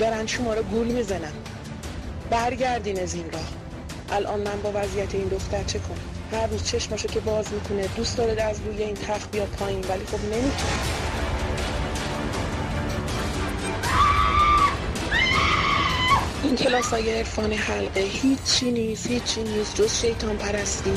برن 0.00 0.26
شما 0.26 0.54
رو 0.54 0.62
گول 0.62 0.86
می‌زنن. 0.86 1.32
برگردین 2.30 3.00
از 3.00 3.14
این 3.14 3.30
راه. 3.32 3.48
الان 4.12 4.40
من 4.40 4.62
با 4.62 4.72
وضعیت 4.74 5.14
این 5.14 5.28
دختر 5.28 5.62
چه 5.62 5.78
کنم؟ 5.78 6.40
هر 6.40 6.46
روز 6.46 6.64
چشماشو 6.64 7.08
که 7.08 7.20
باز 7.20 7.52
می‌کنه 7.52 7.86
دوست 7.96 8.16
داره 8.16 8.42
از 8.42 8.60
روی 8.66 8.82
این 8.82 8.94
تخت 8.94 9.30
بیاد 9.30 9.48
پایین 9.48 9.80
ولی 9.88 10.04
خب 10.04 10.24
نمی‌تونه. 10.24 10.52
این 16.42 16.56
کلاس 16.56 16.86
های 16.86 17.18
عرفان 17.18 17.52
حلقه 17.52 18.00
هیچی 18.00 18.70
نیست 18.70 19.06
هیچی 19.06 19.42
نیست 19.42 19.74
جز 19.74 20.00
شیطان 20.00 20.36
پرستی. 20.36 20.92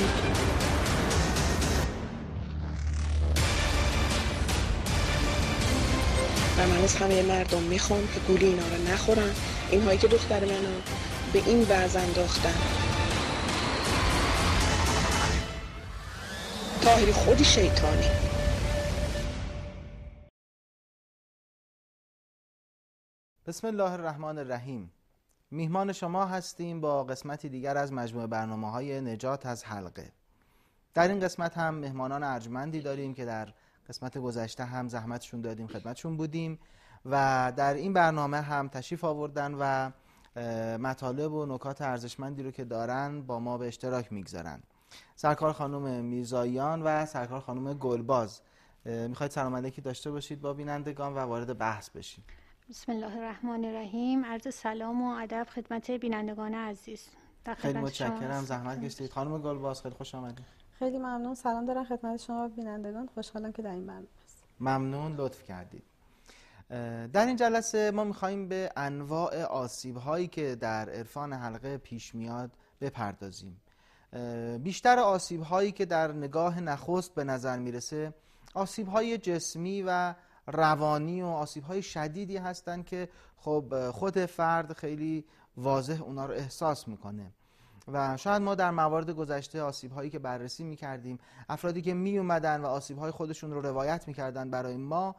از 6.83 6.95
همه 6.95 7.23
مردم 7.23 7.63
می‌خوام 7.63 8.07
که 8.07 8.19
گولی 8.19 8.45
اینا 8.45 8.67
رو 8.67 8.93
نخورن. 8.93 9.35
اینهایی 9.71 9.97
که 9.97 10.07
دختر 10.07 10.45
منو 10.45 10.81
به 11.33 11.39
این 11.45 11.61
وضع 11.69 11.99
انداختن. 11.99 12.53
تاهری 16.81 17.13
خودی 17.13 17.45
شیطانی. 17.45 18.07
بسم 23.47 23.67
الله 23.67 23.91
الرحمن 23.91 24.37
الرحیم. 24.37 24.91
میهمان 25.51 25.93
شما 25.93 26.25
هستیم 26.25 26.81
با 26.81 27.03
قسمتی 27.03 27.49
دیگر 27.49 27.77
از 27.77 27.93
مجموعه 27.93 28.27
برنامه 28.27 28.71
های 28.71 29.01
نجات 29.01 29.45
از 29.45 29.63
حلقه. 29.63 30.11
در 30.93 31.07
این 31.07 31.20
قسمت 31.20 31.57
هم 31.57 31.75
مهمانان 31.75 32.23
ارجمندی 32.23 32.81
داریم 32.81 33.13
که 33.13 33.25
در 33.25 33.53
قسمت 33.89 34.17
گذشته 34.17 34.63
هم 34.63 34.87
زحمتشون 34.87 35.41
دادیم 35.41 35.67
خدمتشون 35.67 36.17
بودیم 36.17 36.59
و 37.05 37.53
در 37.55 37.73
این 37.73 37.93
برنامه 37.93 38.41
هم 38.41 38.67
تشریف 38.67 39.03
آوردن 39.03 39.53
و 39.59 39.91
مطالب 40.77 41.34
و 41.34 41.45
نکات 41.45 41.81
ارزشمندی 41.81 42.43
رو 42.43 42.51
که 42.51 42.63
دارن 42.63 43.21
با 43.21 43.40
ما 43.40 43.57
به 43.57 43.67
اشتراک 43.67 44.13
می‌گذارن. 44.13 44.63
سرکار 45.15 45.53
خانم 45.53 46.05
میرزاییان 46.05 46.81
و 46.81 47.05
سرکار 47.05 47.40
خانم 47.40 47.73
گلباز. 47.73 48.41
می‌خواید 48.85 49.31
سلام 49.31 49.55
علیکی 49.55 49.81
داشته 49.81 50.12
باشید 50.12 50.41
با 50.41 50.53
بینندگان 50.53 51.13
و 51.13 51.20
وارد 51.20 51.57
بحث 51.57 51.90
بشید 51.90 52.23
بسم 52.70 52.91
الله 52.91 53.15
الرحمن 53.18 53.65
الرحیم. 53.65 54.25
عرض 54.25 54.55
سلام 54.55 55.01
و 55.01 55.15
ادب 55.15 55.47
خدمت 55.55 55.91
بینندگان 55.91 56.53
عزیز. 56.53 57.07
خیلی 57.57 57.79
متشکرم. 57.79 58.43
زحمت 58.43 58.85
کشید 58.85 59.12
خانم 59.12 59.41
گلباز 59.41 59.81
خیلی 59.81 59.95
خوش 59.95 60.15
آمدید. 60.15 60.62
خیلی 60.79 60.98
ممنون. 60.98 61.35
سلام 61.35 61.66
دارم 61.66 61.85
خدمت 61.85 62.20
شما 62.20 62.48
بینندگان. 62.48 63.10
خوشحالم 63.13 63.52
که 63.52 63.62
در 63.62 63.71
این 63.71 63.85
برنامه 63.85 64.07
هست 64.25 64.44
ممنون. 64.59 65.16
لطف 65.16 65.44
کردید. 65.44 65.84
در 67.13 67.25
این 67.25 67.35
جلسه 67.35 67.91
ما 67.91 68.03
میخواییم 68.03 68.47
به 68.47 68.72
انواع 68.75 69.44
آسیب 69.44 69.97
هایی 69.97 70.28
که 70.28 70.56
در 70.56 70.90
عرفان 70.90 71.34
حلقه 71.34 71.78
پیش 71.78 72.16
میاد 72.16 72.52
بپردازیم. 72.81 73.62
بیشتر 74.63 75.00
آسیب 75.00 75.41
هایی 75.41 75.72
که 75.72 75.85
در 75.85 76.12
نگاه 76.12 76.59
نخست 76.59 77.16
به 77.16 77.24
نظر 77.24 77.59
می‌رسه 77.59 78.13
آسیب 78.53 78.88
های 78.88 79.18
جسمی 79.18 79.84
و 79.88 80.16
روانی 80.47 81.22
و 81.22 81.25
آسیب 81.25 81.63
های 81.63 81.81
شدیدی 81.81 82.38
هستند 82.38 82.85
که 82.85 83.09
خب 83.38 83.90
خود 83.91 84.25
فرد 84.25 84.74
خیلی 84.74 85.25
واضح 85.58 86.02
اونا 86.02 86.25
رو 86.25 86.34
احساس 86.34 86.88
می‌کنه. 86.88 87.31
و 87.88 88.17
شاید 88.17 88.41
ما 88.41 88.56
در 88.56 88.72
موارد 88.72 89.09
گذشته 89.09 89.62
آسیب 89.62 89.91
هایی 89.91 90.09
که 90.09 90.19
بررسی 90.19 90.63
می‌کردیم 90.63 91.19
افرادی 91.50 91.81
که 91.81 91.94
می 91.94 92.17
اومدن 92.17 92.62
و 92.62 92.66
آسیب 92.66 92.97
های 92.97 93.12
خودشون 93.12 93.51
رو 93.51 93.62
روایت 93.62 94.07
می‌کردن 94.07 94.50
برای 94.50 94.78
ما 94.78 95.16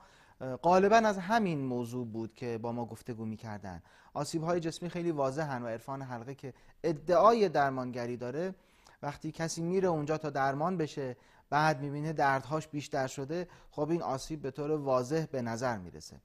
غالبا 0.62 0.96
از 0.96 1.18
همین 1.18 1.64
موضوع 1.64 2.06
بود 2.06 2.34
که 2.34 2.58
با 2.58 2.72
ما 2.72 2.84
گفتگو 2.84 3.24
می‌کردن. 3.24 3.82
آسیب 4.14 4.42
های 4.42 4.60
جسمی 4.60 4.88
خیلی 4.88 5.10
واضحن 5.10 5.62
و 5.62 5.66
عرفان 5.66 6.02
حلقه 6.02 6.34
که 6.34 6.54
ادعای 6.84 7.48
درمانگری 7.48 8.16
داره. 8.16 8.54
وقتی 9.02 9.32
کسی 9.32 9.62
میره 9.62 9.88
اونجا 9.88 10.18
تا 10.18 10.30
درمان 10.30 10.76
بشه 10.76 11.16
بعد 11.50 11.80
می‌بینه 11.80 12.12
دردهاش 12.12 12.68
بیشتر 12.68 13.06
شده 13.06 13.48
خب 13.70 13.90
این 13.90 14.02
آسیب 14.02 14.42
به 14.42 14.50
طور 14.50 14.70
واضح 14.70 15.26
به 15.32 15.42
نظر 15.42 15.78
می‌رسه. 15.78 16.16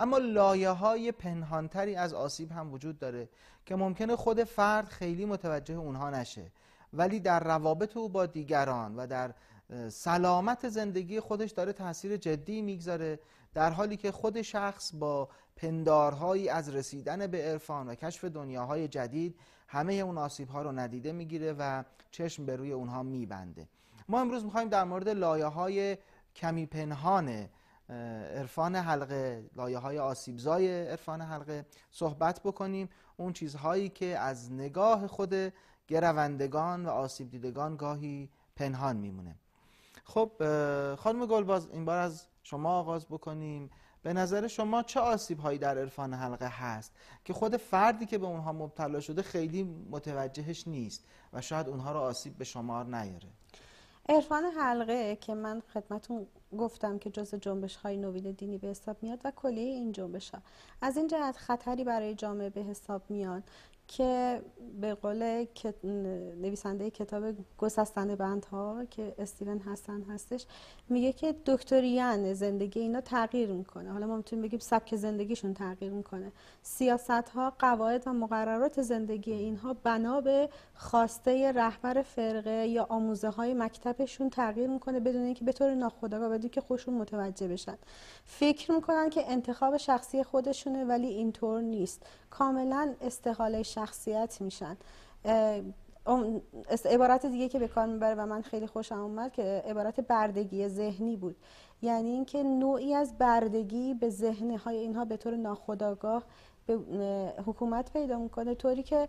اما 0.00 0.18
لایه 0.18 0.70
های 0.70 1.12
پنهانتری 1.12 1.96
از 1.96 2.14
آسیب 2.14 2.52
هم 2.52 2.72
وجود 2.72 2.98
داره 2.98 3.28
که 3.66 3.76
ممکنه 3.76 4.16
خود 4.16 4.44
فرد 4.44 4.88
خیلی 4.88 5.24
متوجه 5.24 5.74
اونها 5.74 6.10
نشه. 6.10 6.52
ولی 6.92 7.20
در 7.20 7.44
روابط 7.44 7.96
او 7.96 8.08
با 8.08 8.26
دیگران 8.26 8.96
و 8.96 9.06
در 9.06 9.34
سلامت 9.88 10.68
زندگی 10.68 11.20
خودش 11.20 11.50
داره 11.50 11.72
تاثیر 11.72 12.16
جدی 12.16 12.62
می‌گذاره 12.62 13.18
در 13.54 13.70
حالی 13.70 13.96
که 13.96 14.12
خود 14.12 14.42
شخص 14.42 14.92
با 14.94 15.28
پندارهایی 15.56 16.48
از 16.48 16.68
رسیدن 16.68 17.26
به 17.26 17.42
عرفان 17.42 17.88
و 17.88 17.94
کشف 17.94 18.24
دنیاهای 18.24 18.88
جدید 18.88 19.40
همه 19.68 19.94
اون 19.94 20.18
آسیب 20.18 20.48
ها 20.48 20.62
رو 20.62 20.72
ندیده 20.72 21.12
می‌گیره 21.12 21.52
و 21.52 21.84
چشم 22.10 22.46
به 22.46 22.56
روی 22.56 22.72
اونها 22.72 23.02
میبنده. 23.02 23.68
ما 24.08 24.20
امروز 24.20 24.44
می‌خوایم 24.44 24.68
در 24.68 24.84
مورد 24.84 25.08
لایه 25.08 25.46
های 25.46 25.98
کمی 26.36 26.66
پنهان 26.66 27.48
عرفان 28.34 28.76
حلقه 28.76 29.44
لایه 29.56 29.78
های 29.78 29.98
آسیبزای 29.98 30.88
عرفان 30.88 31.20
حلقه 31.20 31.66
صحبت 31.90 32.40
بکنیم. 32.40 32.88
اون 33.16 33.32
چیزهایی 33.32 33.88
که 33.88 34.18
از 34.18 34.52
نگاه 34.52 35.06
خود 35.06 35.34
گروندگان 35.88 36.86
و 36.86 36.88
آسیب 36.88 37.30
دیدگان 37.30 37.76
گاهی 37.76 38.30
پنهان 38.56 38.96
میمونه. 38.96 39.36
خب 40.04 40.30
خانم 40.94 41.26
گلباز 41.26 41.68
این 41.70 41.84
بار 41.84 41.98
از 41.98 42.26
شما 42.42 42.78
آغاز 42.78 43.06
بکنیم. 43.06 43.70
به 44.02 44.12
نظر 44.12 44.46
شما 44.46 44.82
چه 44.82 45.00
آسیب 45.00 45.38
هایی 45.38 45.58
در 45.58 45.78
عرفان 45.78 46.14
حلقه 46.14 46.48
هست 46.48 46.92
که 47.24 47.32
خود 47.32 47.56
فردی 47.56 48.06
که 48.06 48.18
به 48.18 48.26
اونها 48.26 48.52
مبتلا 48.52 49.00
شده 49.00 49.22
خیلی 49.22 49.62
متوجهش 49.90 50.68
نیست 50.68 51.04
و 51.32 51.40
شاید 51.40 51.68
اونها 51.68 51.92
رو 51.92 52.00
آسیب 52.00 52.38
به 52.38 52.44
شمار 52.44 52.84
نیاره؟ 52.84 53.28
عرفان 54.08 54.44
حلقه 54.44 55.16
که 55.16 55.34
من 55.34 55.62
خدمتون 55.74 56.26
گفتم 56.58 56.98
که 56.98 57.10
جز 57.10 57.34
جنبش 57.34 57.76
های 57.76 57.96
نوید 57.96 58.36
دینی 58.36 58.58
به 58.58 58.68
حساب 58.68 58.96
میاد 59.02 59.20
و 59.24 59.32
کلیه 59.36 59.74
این 59.74 59.92
جنبش 59.92 60.30
ها 60.30 60.42
از 60.82 60.96
این 60.96 61.06
جهت 61.06 61.36
خطری 61.36 61.84
برای 61.84 62.14
جامعه 62.14 62.50
به 62.50 62.60
حساب 62.60 63.02
میاد 63.08 63.42
که 63.88 64.42
به 64.80 64.94
قول 64.94 65.46
نویسنده 66.40 66.90
کتاب 66.90 67.24
گسستن 67.58 68.14
بندها 68.14 68.84
که 68.90 69.14
استیون 69.18 69.58
هستن 69.58 70.02
هستش 70.02 70.46
میگه 70.88 71.12
که 71.12 71.34
دکتریان 71.46 72.34
زندگی 72.34 72.80
اینا 72.80 73.00
تغییر 73.00 73.52
می‌کنه. 73.52 73.92
حالا 73.92 74.06
ما 74.06 74.16
می‌تونیم 74.16 74.42
بگیم 74.42 74.58
سبک 74.58 74.96
زندگیشون 74.96 75.54
تغییر 75.54 75.92
می‌کنه. 75.92 76.32
سیاست 76.62 77.10
ها 77.10 77.52
قواعد 77.58 78.02
و 78.06 78.12
مقررات 78.12 78.82
زندگی 78.82 79.32
اینها 79.32 79.74
بنا 79.74 80.20
به 80.20 80.48
خواسته 80.74 81.52
رهبر 81.52 82.02
فرقه 82.02 82.66
یا 82.66 82.86
آموزه 82.88 83.28
های 83.28 83.54
مکتبشون 83.54 84.30
تغییر 84.30 84.70
می‌کنه 84.70 85.00
بدون 85.00 85.22
اینکه 85.22 85.44
به 85.44 85.52
طور 85.52 85.74
ناخودآگاه 85.74 86.28
بدون 86.28 86.50
که 86.50 86.60
خودشون 86.60 86.94
متوجه 86.94 87.48
بشن. 87.48 87.78
فکر 88.26 88.72
می‌کنن 88.72 89.10
که 89.10 89.30
انتخاب 89.30 89.76
شخصی 89.76 90.22
خودشونه 90.22 90.84
ولی 90.84 91.06
اینطور 91.06 91.60
نیست. 91.60 92.02
کاملا 92.30 92.94
استحاله 93.00 93.62
شخصیت 93.74 94.40
میشن. 94.40 94.76
عبارت 96.84 97.26
دیگه 97.26 97.48
که 97.48 97.58
به 97.58 97.68
کار 97.68 97.86
می‌بره 97.86 98.14
و 98.14 98.26
من 98.26 98.42
خیلی 98.42 98.66
خوشم 98.66 98.98
اومد 98.98 99.32
که 99.32 99.62
عبارت 99.66 100.00
بردگی 100.00 100.68
ذهنی 100.68 101.16
بود. 101.16 101.36
یعنی 101.82 102.08
اینکه 102.08 102.42
نوعی 102.42 102.94
از 102.94 103.18
بردگی 103.18 103.94
به 103.94 104.10
ذهنهای 104.10 104.56
های 104.56 104.76
اینها 104.78 105.04
به 105.04 105.16
طور 105.16 105.36
ناخودآگاه 105.36 106.24
به 106.66 106.74
حکومت 107.46 107.92
پیدا 107.92 108.18
می‌کنه. 108.18 108.54
طوری 108.54 108.82
که 108.82 109.08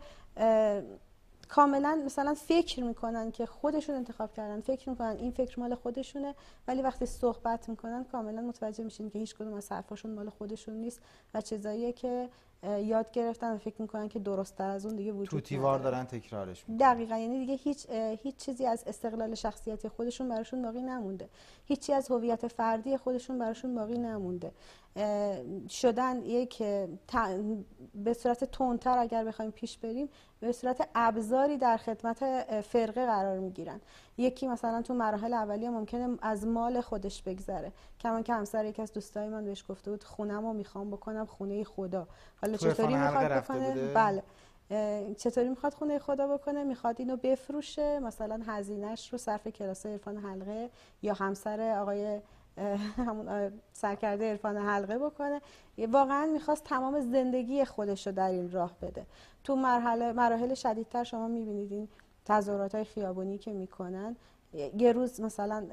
کاملا 1.48 2.02
مثلا 2.06 2.34
فکر 2.34 2.84
می‌کنن 2.84 3.32
که 3.32 3.46
خودشون 3.46 3.96
انتخاب 3.96 4.34
کردن 4.34 4.62
فکر 4.62 4.90
می‌کنن 4.90 5.16
این 5.20 5.32
فکر 5.32 5.60
مال 5.60 5.76
خودشونه 5.76 6.36
ولی 6.68 6.82
وقتی 6.82 7.06
صحبت 7.06 7.70
می‌کنن 7.70 8.04
کاملا 8.04 8.42
متوجه 8.42 8.84
میشین 8.84 9.10
که 9.10 9.20
هیچ 9.20 9.36
کدوم 9.36 9.54
از 9.54 9.72
حرفاشون 9.72 10.12
مال 10.12 10.30
خودشون 10.30 10.74
نیست 10.76 11.00
و 11.34 11.42
چیزاییه 11.42 11.94
که 11.94 12.30
یاد 12.64 13.12
گرفتن 13.12 13.54
و 13.54 13.58
فکر 13.58 13.82
می‌کنن 13.82 14.10
که 14.10 14.20
درست 14.20 14.62
از 14.62 14.86
اون 14.86 14.96
دیگه 14.96 15.12
وجود 15.12 15.30
توتیوار 15.30 15.80
دارن 15.80 16.04
تکرارش 16.04 16.66
دقیقا 16.80 17.18
یعنی 17.18 17.40
دیگه 17.40 17.54
هیچ 17.56 17.90
هیچ 18.24 18.36
چیزی 18.38 18.66
از 18.66 18.84
استقلال 18.88 19.36
شخصیتی 19.36 19.90
خودشون 19.90 20.30
براشون 20.30 20.62
باقی 20.62 20.82
نمونده. 20.82 21.30
هیچی 21.66 21.94
از 21.94 22.12
هویت 22.12 22.48
فردی 22.48 22.98
خودشون 22.98 23.40
براشون 23.40 23.76
باقی 23.76 23.98
نمونده. 23.98 24.52
شدن 25.70 26.22
یک 26.26 26.64
به 27.96 28.14
صورت 28.14 28.44
تندتر 28.44 28.98
اگر 28.98 29.24
بخوایم 29.24 29.52
پیش 29.52 29.78
بریم 29.78 30.10
به 30.40 30.52
صورت 30.52 30.90
ابزاری 30.96 31.58
در 31.58 31.78
خدمت 31.78 32.20
فرقه 32.62 33.06
قرار 33.06 33.40
می‌گیرن. 33.40 33.82
یکی 34.18 34.48
مثلا 34.48 34.82
تو 34.82 34.94
مراحل 34.94 35.34
اولیه 35.34 35.70
ممکنه 35.70 36.18
از 36.22 36.48
مال 36.48 36.82
خودش 36.82 37.22
بگذره. 37.22 37.72
کمان 38.00 38.24
که 38.24 38.34
همسر 38.34 38.66
یکی 38.66 38.82
از 38.82 38.94
دوستای 38.94 39.30
من 39.30 39.46
بهش 39.46 39.66
گفته 39.70 39.92
بود 39.92 40.04
خونم 40.04 40.46
رو 40.46 40.54
می‌خوام 40.54 40.92
بکنم 40.92 41.26
خونه 41.26 41.64
خدا. 41.64 42.08
حالا 42.42 42.58
چطوری 42.58 42.96
می‌خواد 42.96 43.32
بکنه؟ 43.32 43.94
بله. 43.94 44.24
چطوری 45.18 45.50
می‌خواد 45.50 45.74
خونه 45.74 46.00
خدا 46.00 46.38
بکنه؟ 46.38 46.64
می‌خواد 46.64 46.96
اینو 47.00 47.18
بفروشه 47.18 48.00
مثلا 48.00 48.40
هزینهش 48.48 49.12
رو 49.12 49.18
صرف 49.18 49.48
کلاس 49.48 49.86
عرفان 49.86 50.18
حلقه 50.18 50.70
یا 51.02 51.14
همسر 51.14 51.78
آقای 51.82 52.22
همون 52.98 53.52
سرکرده 53.74 54.30
عرفان 54.30 54.58
حلقه 54.58 54.98
بکنه. 54.98 55.42
واقعا 55.78 56.26
می‌خواست 56.26 56.64
تمام 56.64 57.00
زندگی 57.00 57.66
خودش 57.66 58.08
رو 58.08 58.14
در 58.14 58.32
این 58.32 58.52
راه 58.52 58.72
بده. 58.82 59.06
تو 59.44 59.56
مرحله 59.56 60.12
مراحل 60.12 60.54
شدیدتر 60.54 61.04
شما 61.04 61.28
می‌بینید 61.28 61.72
این 61.72 61.88
تظاهرات 62.26 62.76
های 62.76 62.84
خیابونی 62.84 63.38
که 63.38 63.54
می‌کنن. 63.54 64.16
یه 64.78 64.92
روز 64.92 65.22
مثلا 65.22 65.66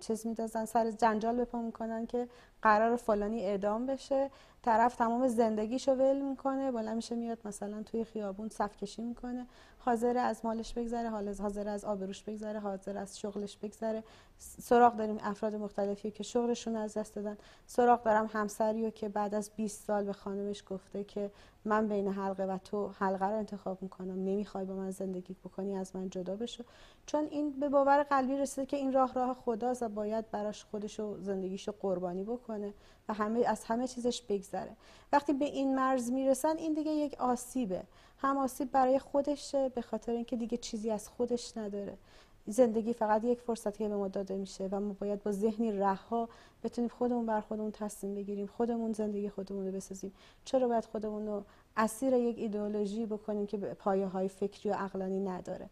چیز 0.00 0.26
میدازن 0.26 0.64
سر 0.64 0.90
جنجال 0.90 1.36
بپا 1.36 1.62
می‌کنن 1.62 2.06
که 2.06 2.28
قرار 2.62 2.96
فلانی 2.96 3.42
اعدام 3.42 3.86
بشه. 3.86 4.30
طرف 4.62 4.96
تمام 4.96 5.28
زندگیشو 5.28 5.92
ول 5.92 6.20
می‌کنه 6.20 6.70
بالا 6.70 6.94
میشه 6.94 7.14
میاد 7.14 7.38
مثلا 7.44 7.82
توی 7.82 8.04
خیابون 8.04 8.48
صف 8.48 8.76
کشی 8.76 9.02
می‌کنه. 9.02 9.46
حاضر 9.78 10.16
از 10.16 10.44
مالش 10.44 10.74
بگذره 10.74 11.10
حاضر 11.40 11.68
از 11.68 11.84
آبروش 11.84 12.22
بگذره 12.22 12.60
حاضر 12.60 12.98
از 12.98 13.18
شغلش 13.18 13.56
بگذره. 13.56 14.02
سراغ 14.38 14.96
داریم 14.96 15.18
افراد 15.22 15.54
مختلفی 15.54 16.10
که 16.10 16.22
شغلشون 16.22 16.76
از 16.76 16.94
دست 16.94 17.14
دادن. 17.14 17.36
سراغ 17.66 18.02
دارم 18.02 18.30
همسری 18.32 18.90
که 18.90 19.08
بعد 19.08 19.34
از 19.34 19.50
20 19.56 19.86
سال 19.86 20.04
به 20.04 20.12
خانمش 20.12 20.64
گفته 20.68 21.04
که 21.04 21.30
من 21.64 21.88
بین 21.88 22.08
حلقه 22.08 22.44
و 22.44 22.58
تو 22.58 22.88
حلقه 22.88 23.26
رو 23.26 23.36
انتخاب 23.36 23.82
می‌کنم. 23.82 24.24
نمی‌خوای 24.24 24.64
با 24.64 24.74
من 24.74 24.90
زندگی 24.90 25.36
بکنی 25.44 25.76
از 25.76 25.96
من 25.96 26.10
جدا 26.10 26.36
بشو. 26.36 26.64
چون 27.06 27.24
این 27.24 27.60
به 27.60 27.68
باور 27.68 28.02
قلبی 28.02 28.36
رسیده 28.36 28.66
که 28.66 28.76
این 28.76 28.92
راه 28.92 29.14
راه 29.14 29.34
خداست 29.34 29.82
و 29.82 29.88
باید 29.88 30.30
براش 30.30 30.64
خودش 30.64 31.00
و 31.00 31.16
زندگیشو 31.20 31.72
قربانی 31.80 32.24
بکنه 32.24 32.74
و 33.08 33.14
همه 33.14 33.44
از 33.46 33.64
همه 33.64 33.88
چیزش 33.88 34.22
بگذره. 34.22 34.76
وقتی 35.12 35.32
به 35.32 35.44
این 35.44 35.74
مرز 35.74 36.10
می‌رسن 36.10 36.56
این 36.56 36.74
دیگه 36.74 36.90
یک 36.90 37.20
آسیبه. 37.20 37.82
هم 38.18 38.36
آسیب 38.36 38.70
برای 38.70 38.98
خودشه 38.98 39.68
به 39.68 39.82
خاطر 39.82 40.12
اینکه 40.12 40.36
دیگه 40.36 40.56
چیزی 40.56 40.90
از 40.90 41.08
خودش 41.08 41.56
نداره. 41.56 41.98
زندگی 42.46 42.92
فقط 42.92 43.24
یک 43.24 43.40
فرصتی 43.40 43.78
که 43.78 43.88
به 43.88 43.96
ما 43.96 44.08
داده 44.08 44.36
میشه 44.36 44.68
و 44.72 44.80
ما 44.80 44.96
باید 45.00 45.22
با 45.22 45.32
ذهنی 45.32 45.72
رها 45.72 46.28
بتونیم 46.64 46.90
خودمون 46.98 47.26
بر 47.26 47.40
خودمون 47.40 47.70
تصمیم 47.70 48.14
بگیریم 48.14 48.46
خودمون 48.46 48.92
زندگی 48.92 49.28
خودمون 49.28 49.66
رو 49.66 49.72
بسازیم. 49.72 50.12
چرا 50.44 50.68
باید 50.68 50.84
خودمون 50.84 51.26
رو 51.26 51.44
اسیر 51.76 52.12
یک 52.12 52.38
ایدئولوژی 52.38 53.06
بکنیم 53.06 53.46
که 53.46 53.56
پایه 53.56 54.06
های 54.06 54.28
فکری 54.28 54.70
و 54.70 54.74
عقلانی 54.74 55.20
نداره؟ 55.20 55.68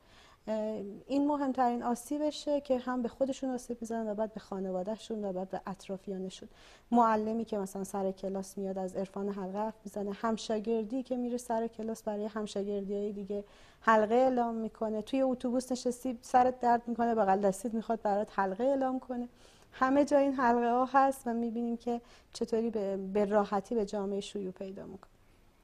این 1.06 1.26
مهمترین 1.26 1.82
آسیبشه 1.82 2.60
که 2.60 2.78
هم 2.78 3.02
به 3.02 3.08
خودشون 3.08 3.50
آسیب 3.50 3.76
می‌زنن 3.80 4.08
و 4.08 4.14
بعد 4.14 4.34
به 4.34 4.40
خانوادهشون 4.40 5.24
و 5.24 5.32
بعد 5.32 5.50
به 5.50 5.60
اطرافیانشون. 5.66 6.48
معلمی 6.90 7.44
که 7.44 7.58
مثلا 7.58 7.84
سر 7.84 8.10
کلاس 8.10 8.58
میاد 8.58 8.78
از 8.78 8.96
عرفان 8.96 9.28
حلقه 9.28 9.72
می‌زنه 9.84 10.12
همشاگردی 10.12 11.02
که 11.02 11.16
میره 11.16 11.36
سر 11.36 11.66
کلاس 11.66 12.02
برای 12.02 12.24
همشاگردی 12.24 12.94
های 12.94 13.12
دیگه 13.12 13.44
حلقه 13.80 14.14
اعلام 14.14 14.54
می‌کنه. 14.54 15.02
توی 15.02 15.22
اتوبوس 15.22 15.72
نشستی 15.72 16.18
سرت 16.22 16.60
درد 16.60 16.88
می‌کنه 16.88 17.14
بغل 17.14 17.40
دستید 17.40 17.74
می‌خواد 17.74 18.02
برات 18.02 18.38
حلقه 18.38 18.64
اعلام 18.64 19.00
کنه. 19.00 19.28
همه 19.72 20.04
جا 20.04 20.18
این 20.18 20.32
حلقه 20.32 20.70
ها 20.70 20.88
هست 20.92 21.26
و 21.26 21.34
می‌بینیم 21.34 21.76
که 21.76 22.00
چطوری 22.32 22.70
به 23.12 23.24
راحتی 23.24 23.74
به 23.74 23.86
جامعه 23.86 24.20
شیوع 24.20 24.52
پیدا 24.52 24.86
می‌کنه. 24.86 25.10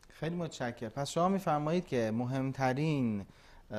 خیلی 0.09 0.37
متشکرم. 0.37 0.91
پس 0.91 1.11
شما 1.11 1.29
میفرمایید 1.29 1.87
که 1.87 2.11
مهمترین 2.15 3.27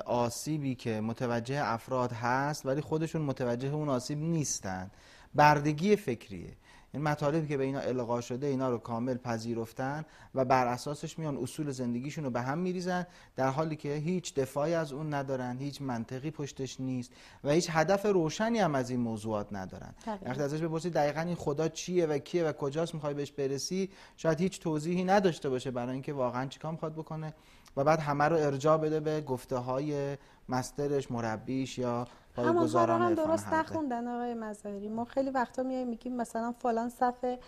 آسیبی 0.06 0.76
که 0.76 1.02
متوجه 1.02 1.62
افراد 1.64 2.12
هست 2.12 2.66
ولی 2.66 2.82
خودشون 2.82 3.22
متوجه 3.22 3.74
اون 3.74 3.90
آسیب 3.90 4.20
نیستن. 4.20 4.92
بردگی 5.36 5.96
فکریه. 5.96 6.54
این 6.94 7.04
مطالبی 7.04 7.48
که 7.48 7.58
به 7.58 7.64
اینا 7.64 7.80
القا 7.80 8.22
شده 8.22 8.48
اینا 8.48 8.70
رو 8.70 8.78
کامل 8.78 9.18
پذیرفتن 9.18 10.06
و 10.36 10.46
بر 10.46 10.68
اساسش 10.68 11.20
میان 11.20 11.38
اصول 11.38 11.72
زندگیشون 11.72 12.24
رو 12.24 12.30
به 12.30 12.42
هم 12.42 12.58
میریزن 12.58 13.08
در 13.36 13.50
حالی 13.50 13.76
که 13.76 13.96
هیچ 13.96 14.34
دفاعی 14.34 14.74
از 14.74 14.94
اون 14.94 15.14
ندارن 15.14 15.58
هیچ 15.58 15.82
منطقی 15.82 16.32
پشتش 16.32 16.80
نیست 16.80 17.12
و 17.44 17.52
هیچ 17.52 17.68
هدف 17.72 18.06
روشنی 18.06 18.60
هم 18.60 18.76
از 18.76 18.90
این 18.90 19.00
موضوعات 19.00 19.48
ندارن. 19.52 19.94
وقتی 20.26 20.42
ازش 20.42 20.62
بپرسی 20.62 20.90
دقیقا 20.90 21.22
این 21.22 21.36
خدا 21.36 21.68
چیه 21.68 22.06
و 22.06 22.18
کیه 22.18 22.44
و 22.44 22.52
کجاست 22.52 22.94
می‌خوای 22.94 23.14
بهش 23.14 23.32
برسی 23.32 23.90
شاید 24.18 24.40
هیچ 24.42 24.60
توضیحی 24.60 25.04
نداشته 25.04 25.50
باشه 25.50 25.72
برای 25.72 25.94
اینکه 25.94 26.14
واقعا 26.14 26.46
چیکار 26.46 26.72
می‌خواد 26.72 26.94
بکنه. 26.94 27.34
و 27.78 27.84
بعد 27.84 28.00
همه 28.00 28.24
رو 28.24 28.36
ارجاع 28.36 28.78
بده 28.78 29.00
به 29.00 29.22
گفته 29.22 29.58
های 29.58 30.18
مسترش 30.50 31.12
مربیش 31.12 31.78
یا 31.78 32.08
پایگزاران 32.36 33.02
هم 33.02 33.14
درست 33.14 33.54
نخوندن 33.54 34.08
آقای 34.08 34.34
مظاهری 34.34 34.90
ما 34.90 35.06
خیلی 35.06 35.30
وقتا 35.30 35.64
میایم 35.64 35.88
میگیم 35.88 36.16
مثلا 36.16 36.52
فلان 36.52 36.90
صفحه 36.90 37.40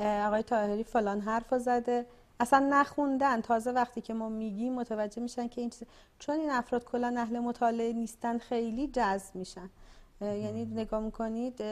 آقای 0.00 0.42
طاهری 0.42 0.84
فلان 0.84 1.20
حرف 1.20 1.58
زده. 1.58 2.06
اصلا 2.40 2.66
نخوندن. 2.70 3.40
تازه 3.40 3.70
وقتی 3.70 4.00
که 4.00 4.14
ما 4.14 4.28
میگیم 4.28 4.74
متوجه 4.74 5.22
میشن 5.22 5.48
که 5.48 5.60
این 5.60 5.70
چیز 5.70 5.82
چون 6.18 6.34
این 6.40 6.50
افراد 6.50 6.84
کلا 6.84 7.14
اهل 7.18 7.38
مطالعه 7.38 7.92
نیستن 7.92 8.38
خیلی 8.38 8.88
جذب 8.88 9.36
میشن. 9.36 9.70
یعنی 10.20 10.64
نگاه 10.64 11.00
می‌کنید 11.00 11.62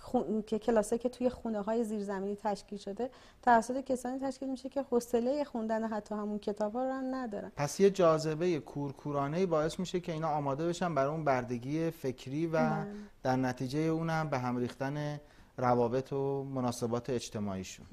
خون... 0.00 0.42
که 0.42 0.58
کلاسه 0.58 0.98
که 0.98 1.08
توی 1.08 1.28
خونه 1.28 1.60
های 1.60 1.84
زیرزمینی 1.84 2.36
تشکیل 2.36 2.78
شده 2.78 3.10
توسط 3.42 3.84
کسانی 3.84 4.18
تشکیل 4.18 4.50
میشه 4.50 4.68
که 4.68 4.82
حوصله 4.82 5.44
خوندن 5.44 5.84
حتی 5.84 6.14
همون 6.14 6.38
کتاب 6.38 6.72
ها 6.72 6.84
رو 6.84 6.92
هم 6.92 7.14
ندارن 7.14 7.52
پس 7.56 7.80
یه 7.80 7.90
جاذبه 7.90 8.60
کورکورانه 8.60 9.46
باعث 9.46 9.78
میشه 9.78 10.00
که 10.00 10.12
اینا 10.12 10.28
آماده 10.28 10.68
بشن 10.68 10.94
برای 10.94 11.10
اون 11.10 11.24
بردگی 11.24 11.90
فکری 11.90 12.46
و 12.46 12.60
من. 12.60 12.84
بله. 12.84 12.92
در 13.22 13.36
نتیجه 13.36 13.78
اونم 13.78 14.28
به 14.28 14.38
هم 14.38 14.56
ریختن 14.56 15.20
روابط 15.56 16.12
و 16.12 16.44
مناسبات 16.44 17.10
اجتماعیشون 17.10 17.86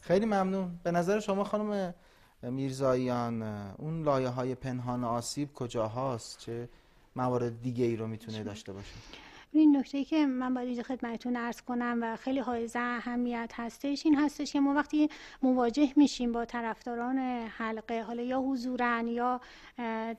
خیلی 0.00 0.26
ممنون 0.26 0.78
به 0.82 0.90
نظر 0.90 1.20
شما 1.20 1.44
خانم 1.44 1.94
میرزاییان 2.42 3.42
اون 3.78 4.02
لایه 4.02 4.28
های 4.28 4.54
پنهان 4.54 5.04
آسیب 5.04 5.52
کجا 5.52 5.86
هاست 5.86 6.38
چه 6.38 6.68
موارد 7.16 7.62
دیگه 7.62 7.84
ای 7.84 7.96
رو 7.96 8.06
می‌تونه 8.06 8.42
داشته 8.44 8.72
باشه. 8.72 8.94
این 9.52 9.76
نکته 9.76 10.04
که 10.04 10.26
من 10.26 10.54
باید 10.54 10.66
اینجا 10.66 10.82
خدمتتون 10.82 11.36
ارز 11.36 11.60
کنم 11.60 11.98
و 12.02 12.16
خیلی 12.16 12.40
حائز 12.40 12.76
اهمیت 12.76 13.52
هستش 13.54 14.06
این 14.06 14.14
هستش 14.18 14.52
که 14.52 14.60
ما 14.60 14.74
وقتی 14.74 15.08
مواجه 15.42 15.92
میشیم 15.96 16.32
با 16.32 16.44
طرفداران 16.44 17.18
حلقه 17.58 18.02
حالا 18.02 18.22
یا 18.22 18.40
حضورن 18.40 19.08
یا 19.08 19.40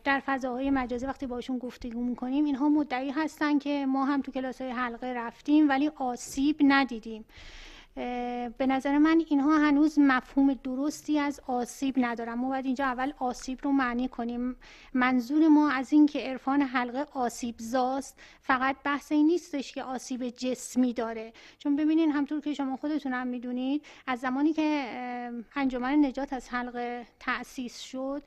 در 0.04 0.22
فضاهای 0.26 0.70
مجازی 0.70 1.06
وقتی 1.06 1.28
باشون 1.28 1.58
گفتگو 1.58 2.04
می‌کنیم 2.04 2.46
اینها 2.46 2.70
مدعی 2.70 3.10
هستن 3.10 3.60
که 3.60 3.86
ما 3.86 4.06
هم 4.06 4.22
تو 4.22 4.32
کلاس 4.32 4.62
های 4.62 4.72
حلقه 4.72 5.08
رفتیم 5.08 5.70
ولی 5.70 5.88
آسیب 5.96 6.56
ندیدیم. 6.64 7.26
به 8.58 8.66
نظر 8.68 8.98
من 8.98 9.24
اینها 9.28 9.58
هنوز 9.58 10.00
مفهوم 10.00 10.54
درستی 10.54 11.20
از 11.20 11.42
آسیب 11.48 11.96
ندارن. 11.98 12.34
ما 12.34 12.50
باید 12.50 12.66
اینجا 12.66 12.86
اول 12.86 13.14
آسیب 13.20 13.60
رو 13.64 13.72
معنی 13.72 14.08
کنیم. 14.08 14.56
منظور 14.94 15.48
ما 15.48 15.70
از 15.70 15.94
این 15.94 16.06
که 16.06 16.20
عرفان 16.20 16.62
حلقه 16.62 17.08
آسیب 17.14 17.56
زاست 17.58 18.20
فقط 18.42 18.76
بحث 18.84 19.12
این 19.12 19.28
نیستش 19.28 19.72
که 19.72 19.84
آسیب 19.84 20.30
جسمی 20.30 20.94
داره. 20.94 21.34
چون 21.60 21.76
ببینین 21.76 22.12
همطور 22.12 22.42
که 22.42 22.54
شما 22.54 22.78
خودتون 22.78 23.14
هم 23.14 23.28
می‌دونید 23.28 23.86
از 24.08 24.20
زمانی 24.20 24.54
که 24.54 24.88
انجمن 25.56 26.06
نجات 26.06 26.34
از 26.34 26.50
حلقه 26.50 27.06
تأسیس 27.20 27.80
شد 27.80 28.24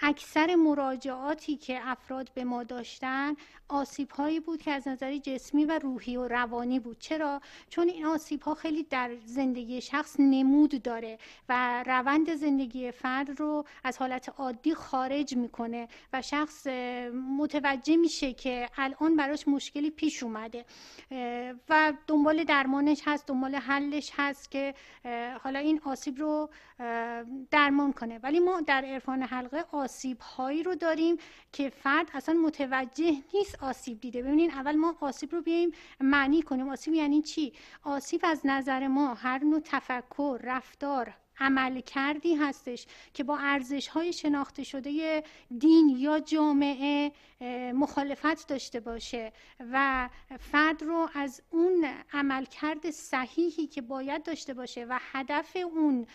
اکثر 0.00 0.54
مراجعاتی 0.54 1.56
که 1.56 1.80
افراد 1.82 2.30
به 2.34 2.44
ما 2.44 2.62
داشتن 2.62 3.34
آسیب 3.68 4.10
هایی 4.10 4.40
بود 4.40 4.62
که 4.62 4.72
از 4.72 4.88
نظر 4.88 5.16
جسمی 5.16 5.64
و 5.64 5.78
روحی 5.78 6.16
و 6.16 6.28
روانی 6.28 6.80
بود. 6.80 6.96
چرا؟ 6.98 7.40
چون 7.68 7.88
این 7.88 8.06
آسیب 8.06 8.42
ها 8.42 8.54
خیلی 8.54 8.82
در 8.96 9.10
زندگی 9.24 9.80
شخص 9.80 10.16
نمود 10.18 10.82
داره 10.82 11.18
و 11.48 11.82
روند 11.86 12.34
زندگی 12.34 12.90
فرد 12.90 13.40
رو 13.40 13.64
از 13.84 13.98
حالت 13.98 14.28
عادی 14.28 14.74
خارج 14.74 15.36
می‌کنه 15.36 15.88
و 16.12 16.22
شخص 16.22 16.66
متوجه 17.38 17.96
میشه 17.96 18.32
که 18.32 18.68
الان 18.76 19.16
براش 19.16 19.48
مشکلی 19.48 19.90
پیش 19.90 20.22
اومده 20.22 20.64
و 21.68 21.92
دنبال 22.06 22.44
درمانش 22.44 23.02
هست 23.06 23.26
دنبال 23.26 23.54
حلش 23.54 24.12
هست 24.16 24.50
که 24.50 24.74
حالا 25.42 25.58
این 25.58 25.80
آسیب 25.84 26.18
رو 26.18 26.50
درمان 27.50 27.92
کنه. 27.92 28.18
ولی 28.22 28.40
ما 28.40 28.60
در 28.60 28.84
عرفان 28.84 29.22
حلقه 29.22 29.64
آسیب 29.72 30.20
هایی 30.20 30.62
رو 30.62 30.74
داریم 30.74 31.16
که 31.52 31.70
فرد 31.70 32.10
اصلا 32.14 32.34
متوجه 32.34 33.22
نیست 33.34 33.62
آسیب 33.62 34.00
دیده. 34.00 34.22
ببینین 34.22 34.50
اول 34.50 34.76
ما 34.76 34.96
آسیب 35.00 35.32
رو 35.32 35.42
بیایم 35.42 35.70
معنی 36.00 36.42
کنیم. 36.42 36.68
آسیب 36.68 36.94
یعنی 36.94 37.22
چی؟ 37.22 37.52
آسیب 37.82 38.20
از 38.24 38.40
نظر 38.44 38.86
ما 38.88 39.14
هر 39.14 39.44
نوع 39.44 39.60
تفکر 39.64 40.40
رفتار 40.44 41.14
عمل 41.40 41.80
کردی 41.80 42.34
هستش 42.34 42.86
که 43.14 43.24
با 43.24 43.38
ارزش 43.38 43.88
های 43.88 44.12
شناخته 44.12 44.64
شده 44.64 45.22
دین 45.58 45.88
یا 45.88 46.20
جامعه 46.20 47.12
مخالفت 47.74 48.48
داشته 48.48 48.80
باشه 48.80 49.32
و 49.72 50.08
فرد 50.40 50.82
رو 50.82 51.08
از 51.14 51.42
اون 51.50 51.86
عملکرد 52.12 52.90
صحیحی 52.90 53.66
که 53.66 53.82
باید 53.82 54.22
داشته 54.22 54.54
باشه 54.54 54.84
و 54.84 54.98
هدف 55.12 55.56
اون 55.56 56.06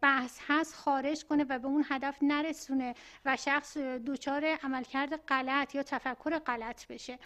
بحث 0.00 0.40
هست 0.46 0.74
خارج 0.74 1.24
کنه 1.24 1.44
و 1.48 1.58
به 1.58 1.66
اون 1.66 1.84
هدف 1.88 2.18
نرسونه 2.22 2.94
و 3.24 3.36
شخص 3.36 3.76
دچار 3.76 4.44
عملکرد 4.62 5.16
غلط 5.16 5.74
یا 5.74 5.82
تفکر 5.82 6.38
غلط 6.38 6.86
بشه. 6.86 7.18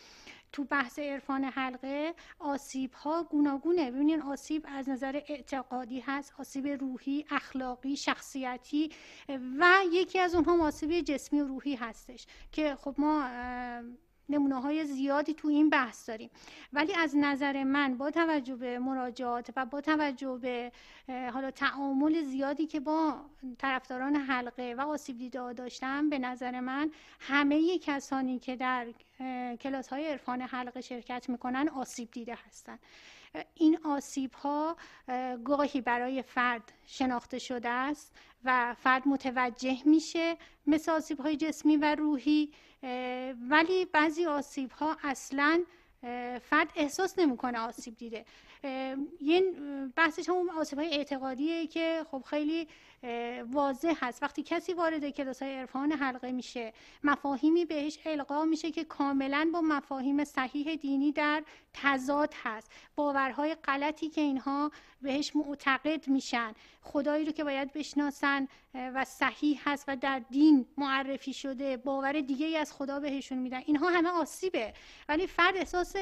تو 0.53 0.65
بحث 0.65 0.99
عرفان 0.99 1.45
حلقه 1.45 2.15
آسیب 2.39 2.93
ها 2.93 3.23
گوناگونه. 3.23 3.91
ببینین 3.91 4.23
آسیب 4.23 4.67
از 4.69 4.89
نظر 4.89 5.21
اعتقادی 5.29 6.01
هست 6.01 6.35
آسیب 6.39 6.67
روحی 6.67 7.25
اخلاقی 7.31 7.97
شخصیتی 7.97 8.91
و 9.29 9.67
یکی 9.93 10.19
از 10.19 10.35
اونها 10.35 10.67
آسیب 10.67 11.01
جسمی 11.01 11.41
و 11.41 11.47
روحی 11.47 11.75
هستش 11.75 12.27
که 12.53 12.75
خب 12.75 12.95
ما 12.99 13.25
نمونه 14.31 14.61
های 14.61 14.85
زیادی 14.85 15.35
تو 15.35 15.49
این 15.49 15.71
بحث 15.71 16.09
داریم. 16.09 16.31
ولی 16.73 16.95
از 16.95 17.17
نظر 17.17 17.65
من 17.65 17.97
با 17.97 18.11
توجه 18.11 18.57
به 18.57 18.79
مراجعات 18.79 19.51
و 19.57 19.67
با 19.67 19.81
توجه 19.81 20.39
به 20.43 20.73
حالا 21.09 21.51
تعامل 21.51 22.23
زیادی 22.23 22.67
که 22.67 22.81
با 22.81 23.17
طرفداران 23.59 24.17
حلقه 24.17 24.75
و 24.79 24.81
آسیب 24.81 25.19
دیده 25.19 25.53
داشتم 25.53 26.11
به 26.11 26.19
نظر 26.19 26.61
من 26.61 26.91
همه 27.21 27.79
کسانی 27.79 28.39
که 28.39 28.57
در 28.57 28.87
کلاس 29.61 29.89
های 29.89 30.09
عرفان 30.09 30.43
حلقه 30.43 30.81
شرکت 30.81 31.29
می‌کنن 31.29 31.69
آسیب 31.69 32.11
دیده 32.11 32.39
هستند 32.47 32.79
این 33.55 33.79
آسیب 33.85 34.33
ها 34.35 34.77
گاهی 35.45 35.81
برای 35.81 36.23
فرد 36.23 36.73
شناخته 36.87 37.39
شده 37.39 37.69
است 37.69 38.17
و 38.45 38.75
فرد 38.75 39.09
متوجه 39.09 39.79
میشه 39.85 40.37
مثل 40.67 40.93
آسیب 40.93 41.21
های 41.21 41.37
جسمی 41.37 41.77
و 41.77 41.95
روحی. 41.95 42.53
ولی 43.51 43.85
بعضی 43.85 44.27
آسیب 44.27 44.71
ها 44.73 44.97
اصلا 45.05 45.65
فرد 46.43 46.73
احساس 46.77 47.19
نمی‌کنه 47.19 47.59
آسیب 47.59 47.97
دیده. 47.97 48.25
یه 49.21 49.53
بحثش 49.97 50.29
همون 50.29 50.51
آسیب 50.51 50.79
های 50.79 50.95
اعتقادیه 50.95 51.67
که 51.67 52.07
خب 52.11 52.23
خیلی 52.27 52.69
واضح 53.51 53.95
هست. 54.01 54.23
وقتی 54.23 54.43
کسی 54.43 54.73
وارد 54.73 55.11
کلاس 55.11 55.43
های 55.43 55.55
عرفان 55.55 55.93
حلقه 55.93 56.33
میشه 56.33 56.73
مفاهیمی 57.05 57.65
بهش 57.65 57.99
القا 58.07 58.45
میشه 58.45 58.71
که 58.71 58.85
کاملا 58.85 59.51
با 59.53 59.61
مفاهیم 59.61 60.25
صحیح 60.25 60.75
دینی 60.75 61.13
در 61.13 61.43
تضاد 61.75 62.35
هست. 62.43 62.71
باورهای 62.97 63.55
غلطی 63.55 64.09
که 64.09 64.21
اینها 64.21 64.71
بهش 65.03 65.37
معتقد 65.37 66.09
میشن 66.09 66.55
خدایی 66.83 67.25
رو 67.25 67.33
که 67.33 67.45
باید 67.45 67.73
بشناسن 67.73 68.49
و 68.75 69.05
صحیح 69.05 69.61
هست 69.65 69.85
و 69.89 69.97
در 69.97 70.19
دین 70.19 70.67
معرفی 70.77 71.33
شده 71.33 71.77
باور 71.77 72.21
دیگه 72.21 72.47
ای 72.47 72.57
از 72.57 72.73
خدا 72.73 73.01
بهشون 73.01 73.39
میدن. 73.39 73.63
اینها 73.67 73.89
همه 73.89 74.09
آسیبه. 74.09 74.75
ولی 75.09 75.27
فرد 75.27 75.57
احساس 75.57 75.97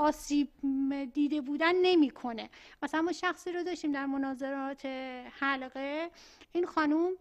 آسیب 0.00 0.48
دیده 1.14 1.40
بودن 1.40 1.74
نمی‌کنه. 1.82 2.50
مثلا 2.82 3.02
ما 3.02 3.12
شخصی 3.12 3.52
رو 3.52 3.62
داشتیم 3.62 3.92
در 3.92 4.06
مناظرات 4.06 4.86
حلقه. 5.40 6.10
این 6.52 6.66
خانوم 6.66 7.12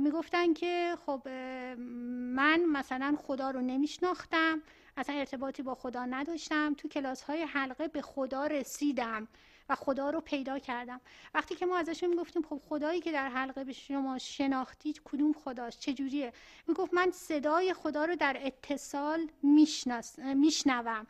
می‌گفتن 0.00 0.52
که 0.52 0.96
خب 1.06 1.28
من 2.34 2.64
مثلا 2.64 3.16
خدا 3.18 3.50
رو 3.50 3.60
نمیشناختم. 3.60 4.62
اصلا 4.96 5.16
ارتباطی 5.16 5.62
با 5.62 5.74
خدا 5.74 6.04
نداشتم. 6.04 6.74
تو 6.74 6.88
کلاس 6.88 7.22
های 7.22 7.42
حلقه 7.42 7.88
به 7.88 8.02
خدا 8.02 8.46
رسیدم 8.46 9.28
و 9.68 9.74
خدا 9.74 10.10
رو 10.10 10.20
پیدا 10.20 10.58
کردم. 10.58 11.00
وقتی 11.34 11.54
که 11.54 11.66
ما 11.66 11.78
ازشون 11.78 12.08
می‌گفتیم 12.10 12.42
خب 12.42 12.60
خدایی 12.68 13.00
که 13.00 13.12
در 13.12 13.28
حلقه 13.28 13.64
به 13.64 13.72
شما 13.72 14.18
شناختید 14.18 15.00
کدوم 15.04 15.32
خداست؟ 15.32 15.80
چجوریه؟ 15.80 16.32
می‌گفت 16.68 16.94
من 16.94 17.10
صدای 17.10 17.74
خدا 17.74 18.04
رو 18.04 18.16
در 18.16 18.36
اتصال 18.40 19.28
میشنوم. 20.34 21.06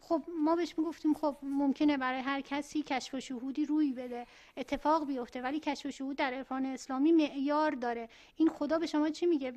خب 0.00 0.22
ما 0.44 0.56
بهش 0.56 0.78
می‌گفتیم 0.78 1.14
خب 1.14 1.36
ممکنه 1.42 1.96
برای 1.96 2.20
هر 2.20 2.40
کسی 2.40 2.82
کشف 2.82 3.14
و 3.14 3.20
شهودی 3.20 3.66
روی 3.66 3.92
بده 3.92 4.26
اتفاق 4.56 5.06
بیفته 5.06 5.42
ولی 5.42 5.60
کشف 5.60 5.86
و 5.86 5.90
شهود 5.90 6.16
در 6.16 6.34
عرفان 6.34 6.66
اسلامی 6.66 7.12
معیار 7.12 7.70
داره. 7.70 8.08
این 8.36 8.48
خدا 8.48 8.78
به 8.78 8.86
شما 8.86 9.08
چی 9.08 9.26
میگه؟ 9.26 9.52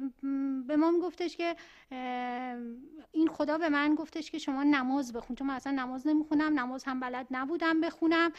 به 0.68 0.76
ما 0.76 0.92
میگفتش 0.92 1.38
که 1.38 1.56
این 3.12 3.28
خدا 3.28 3.58
به 3.58 3.70
من 3.70 3.96
گفتش 3.96 4.32
که 4.32 4.38
شما 4.38 4.64
نماز 4.64 5.14
بخون. 5.14 5.36
چون 5.36 5.48
من 5.48 5.54
اصلا 5.54 5.74
نماز 5.74 6.08
نمی‌خونم 6.08 6.60
نماز 6.60 6.84
هم 6.84 7.00
بلد 7.00 7.28
نبودم 7.32 7.82
بخونم. 7.82 8.32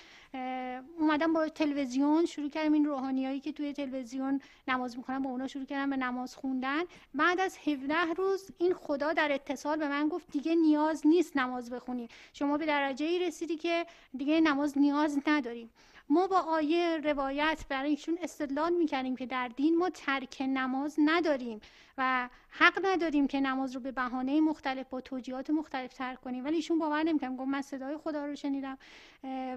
اومدم 0.99 1.33
با 1.33 1.49
تلویزیون 1.49 2.27
شروع 2.27 2.49
کردم 2.49 2.73
این 2.73 2.85
روحانیایی 2.85 3.41
که 3.41 3.53
توی 3.53 3.73
تلویزیون 3.73 4.41
نماز 4.69 4.97
می‌خونم 4.97 5.23
با 5.23 5.31
اونا 5.31 5.47
شروع 5.49 5.65
کردم 5.65 5.91
به 5.91 5.97
نماز 5.97 6.37
خوندن. 6.37 6.83
بعد 7.15 7.41
از 7.41 7.59
17 7.67 7.95
روز 8.17 8.51
این 8.59 8.75
خدا 8.75 9.13
در 9.13 9.33
اتصال 9.33 9.79
به 9.79 9.89
من 9.89 10.09
گفت 10.09 10.31
دیگه 10.31 10.55
نیاز 10.55 11.07
نیست 11.07 11.24
نماز 11.35 11.71
بخونی. 11.71 12.09
شما 12.33 12.59
به 12.59 12.67
درجه 12.67 13.07
ای 13.07 13.19
رسیدی 13.19 13.57
که 13.57 13.87
دیگه 14.17 14.41
نماز 14.41 14.79
نیاز 14.79 15.19
نداریم 15.27 15.71
ما 16.09 16.27
با 16.27 16.39
آیه 16.39 17.01
روایت 17.05 17.65
برای 17.69 17.91
ایشون 17.91 18.19
استدلال 18.23 18.73
می‌کردیم 18.73 19.17
که 19.17 19.27
در 19.27 19.49
دین 19.49 19.79
ما 19.79 19.91
ترک 19.91 20.43
نماز 20.43 20.97
نداریم 20.99 21.61
و 21.99 22.29
حق 22.51 22.87
نداریم 22.87 23.27
که 23.27 23.41
نماز 23.41 23.75
رو 23.75 23.81
به 23.81 23.93
بهانه 23.93 24.41
مختلف 24.41 24.87
با 24.91 25.01
توجیهات 25.01 25.51
مختلف 25.51 25.93
ترک 25.95 26.21
کنیم. 26.21 26.45
ولی 26.45 26.57
ایشون 26.57 26.79
باور 26.79 27.03
نمی‌کنم 27.03 27.37
گفت 27.37 27.49
من 27.49 27.63
صدای 27.63 27.97
خدا 27.97 28.27
رو 28.27 28.37
شنیدم 28.37 28.79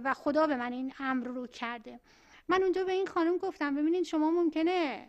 و 0.03 0.13
خدا 0.13 0.47
به 0.47 0.55
من 0.55 0.73
این 0.73 0.93
امر 0.99 1.27
رو 1.27 1.47
کرده. 1.47 1.99
من 2.47 2.63
اونجا 2.63 2.83
به 2.83 2.91
این 2.91 3.07
خانم 3.07 3.37
گفتم 3.37 3.75
ببینید 3.75 4.03
شما 4.03 4.31
ممکنه 4.31 5.07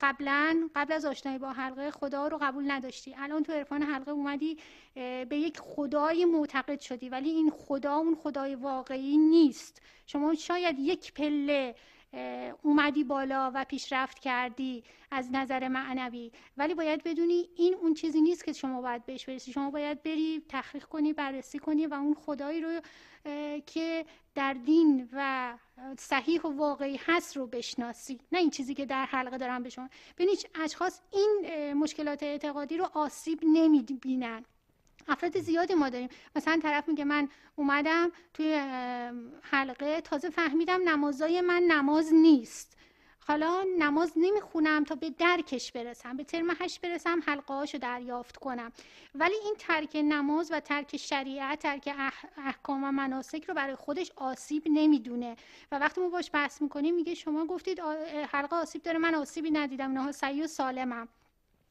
قبلا 0.00 0.68
قبل 0.74 0.92
از 0.92 1.04
آشنایی 1.04 1.38
با 1.38 1.52
حلقه 1.52 1.90
خدا 1.90 2.28
رو 2.28 2.38
قبول 2.42 2.70
نداشتی. 2.70 3.14
الان 3.18 3.42
تو 3.42 3.52
عرفان 3.52 3.82
حلقه 3.82 4.10
اومدی 4.10 4.58
به 4.94 5.36
یک 5.36 5.58
خدای 5.58 6.24
معتقد 6.24 6.80
شدی 6.80 7.08
ولی 7.08 7.30
این 7.30 7.50
خدا 7.50 7.96
اون 7.96 8.14
خدای 8.14 8.54
واقعی 8.54 9.16
نیست. 9.16 9.82
شما 10.06 10.34
شاید 10.34 10.78
یک 10.78 11.12
پله 11.14 11.74
اومدی 12.62 13.04
بالا 13.04 13.52
و 13.54 13.64
پیشرفت 13.64 14.18
کردی 14.18 14.84
از 15.10 15.28
نظر 15.32 15.68
معنوی. 15.68 16.32
ولی 16.56 16.74
باید 16.74 17.02
بدونی 17.02 17.48
این 17.56 17.74
اون 17.74 17.94
چیزی 17.94 18.20
نیست 18.20 18.44
که 18.44 18.52
شما 18.52 18.80
باید 18.80 19.06
بهش 19.06 19.24
برسی. 19.24 19.52
شما 19.52 19.70
باید 19.70 20.02
بری 20.02 20.42
تحقیق 20.48 20.84
کنی 20.84 21.12
بررسی 21.12 21.58
کنی 21.58 21.86
و 21.86 21.94
اون 21.94 22.14
خدایی 22.14 22.60
رو 22.60 22.80
که 23.66 24.06
در 24.34 24.52
دین 24.52 25.08
و 25.12 25.58
صحیح 25.98 26.40
و 26.42 26.48
واقعی 26.48 27.00
هست 27.06 27.36
رو 27.36 27.46
بشناسی. 27.46 28.20
نه 28.32 28.38
این 28.38 28.50
چیزی 28.50 28.74
که 28.74 28.86
در 28.86 29.04
حلقه 29.04 29.38
دارم 29.38 29.62
به 29.62 29.70
شما. 29.70 29.88
ببینید 30.16 30.50
اشخاص 30.54 31.00
این 31.12 31.72
مشکلات 31.72 32.22
اعتقادی 32.22 32.76
رو 32.76 32.88
آسیب 32.94 33.40
نمی‌بینن. 33.42 34.44
افراد 35.10 35.38
زیادی 35.40 35.74
ما 35.74 35.88
داریم. 35.88 36.08
مثلا 36.36 36.60
طرف 36.62 36.88
میگه 36.88 37.04
من 37.04 37.28
اومدم 37.56 38.12
توی 38.34 38.54
حلقه 39.42 40.00
تازه 40.00 40.30
فهمیدم 40.30 40.88
نمازای 40.88 41.40
من 41.40 41.62
نماز 41.62 42.14
نیست. 42.14 42.76
حالا 43.26 43.64
نماز 43.78 44.12
نمی‌خونم 44.16 44.84
تا 44.84 44.94
به 44.94 45.10
درکش 45.10 45.72
برسم 45.72 46.16
به 46.16 46.24
ترم 46.24 46.50
هشت 46.60 46.80
برسم 46.80 47.20
حلقه 47.26 47.54
هاشو 47.54 47.78
دریافت 47.78 48.36
کنم. 48.36 48.72
ولی 49.14 49.34
این 49.44 49.54
ترک 49.58 49.96
نماز 49.96 50.52
و 50.52 50.60
ترک 50.60 50.96
شریعت 50.96 51.58
ترک 51.58 51.94
احکام 52.36 52.84
و 52.84 52.92
مناسک 52.92 53.44
رو 53.44 53.54
برای 53.54 53.74
خودش 53.74 54.12
آسیب 54.16 54.62
نمی‌دونه. 54.66 55.36
و 55.72 55.78
وقتی 55.78 56.00
ما 56.00 56.08
باش 56.08 56.30
بحث 56.32 56.62
می‌کنیم 56.62 56.94
میگه 56.94 57.14
شما 57.14 57.46
گفتید 57.46 57.80
حلقه 58.32 58.56
آسیب 58.56 58.82
داره 58.82 58.98
من 58.98 59.14
آسیبی 59.14 59.50
ندیدم 59.50 59.92
نه 59.98 60.12
سعی 60.12 60.42
و 60.42 60.46
سالمم. 60.46 61.08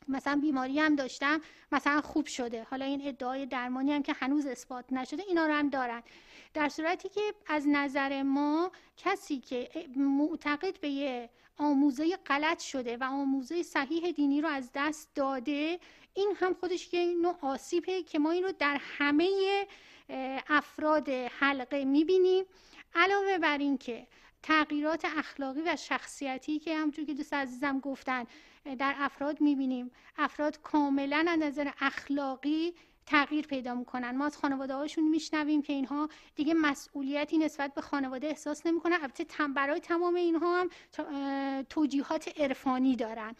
مثلا 0.07 0.39
بیماری 0.41 0.79
هم 0.79 0.95
داشتم 0.95 1.41
مثلا 1.71 2.01
خوب 2.01 2.25
شده. 2.25 2.63
حالا 2.63 2.85
این 2.85 3.07
ادعای 3.07 3.45
درمانی 3.45 3.93
هم 3.93 4.03
که 4.03 4.13
هنوز 4.13 4.45
اثبات 4.45 4.93
نشده 4.93 5.23
اینا 5.27 5.45
رو 5.45 5.53
هم 5.53 5.69
دارن. 5.69 6.03
در 6.53 6.69
صورتی 6.69 7.09
که 7.09 7.21
از 7.47 7.67
نظر 7.67 8.23
ما 8.23 8.71
کسی 8.97 9.39
که 9.39 9.69
معتقد 9.95 10.79
به 10.79 10.89
یه 10.89 11.29
آموزه 11.57 12.17
غلط 12.17 12.59
شده 12.59 12.97
و 12.97 13.03
آموزه 13.03 13.63
صحیح 13.63 14.11
دینی 14.11 14.41
رو 14.41 14.49
از 14.49 14.69
دست 14.75 15.09
داده 15.15 15.79
این 16.13 16.33
هم 16.39 16.53
خودش 16.53 16.93
یه 16.93 17.15
نوع 17.21 17.37
آسیبه 17.41 18.03
که 18.03 18.19
ما 18.19 18.31
این 18.31 18.43
رو 18.43 18.51
در 18.51 18.77
همه 18.81 19.29
افراد 20.49 21.09
حلقه 21.09 21.85
می‌بینیم. 21.85 22.45
علاوه 22.95 23.37
بر 23.37 23.57
این 23.57 23.77
که 23.77 24.07
تغییرات 24.43 25.05
اخلاقی 25.17 25.61
و 25.61 25.75
شخصیتی 25.75 26.59
که 26.59 26.77
همونجور 26.77 27.05
که 27.05 27.13
دوست 27.13 27.33
عزیزم 27.33 27.79
گفتن 27.79 28.25
در 28.75 28.95
افراد 28.97 29.41
می‌بینیم. 29.41 29.91
افراد 30.17 30.61
کاملا 30.61 31.25
از 31.29 31.39
نظر 31.39 31.71
اخلاقی 31.81 32.73
تغییر 33.05 33.47
پیدا 33.47 33.75
می‌کنن. 33.75 34.17
ما 34.17 34.25
از 34.25 34.37
خانواده 34.37 34.73
هاشون 34.75 35.07
میشنویم 35.07 35.61
که 35.61 35.73
اینها 35.73 36.09
دیگه 36.35 36.53
مسئولیتی 36.53 37.37
نسبت 37.37 37.73
به 37.73 37.81
خانواده 37.81 38.27
احساس 38.27 38.65
نمی‌کنن. 38.65 38.97
البته 39.01 39.25
برای 39.55 39.79
تمام 39.79 40.15
اینها 40.15 40.61
هم 40.61 40.69
توجیهات 41.63 42.39
عرفانی 42.39 42.95
دارن. 42.95 43.35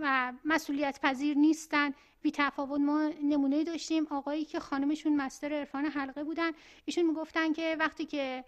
و 0.00 0.32
مسئولیت 0.44 1.00
پذیر 1.02 1.36
نیستن. 1.36 1.94
بی 2.24 2.30
تفاوت 2.30 2.80
ما 2.80 3.10
نمونه 3.22 3.64
داشتیم. 3.64 4.06
آقایی 4.10 4.44
که 4.44 4.60
خانمشون 4.60 5.16
مستر 5.16 5.52
عرفان 5.52 5.84
حلقه 5.84 6.24
بودن 6.24 6.50
ایشون 6.84 7.04
می‌گفتن 7.04 7.52
که 7.52 7.76
وقتی 7.78 8.04
که 8.04 8.44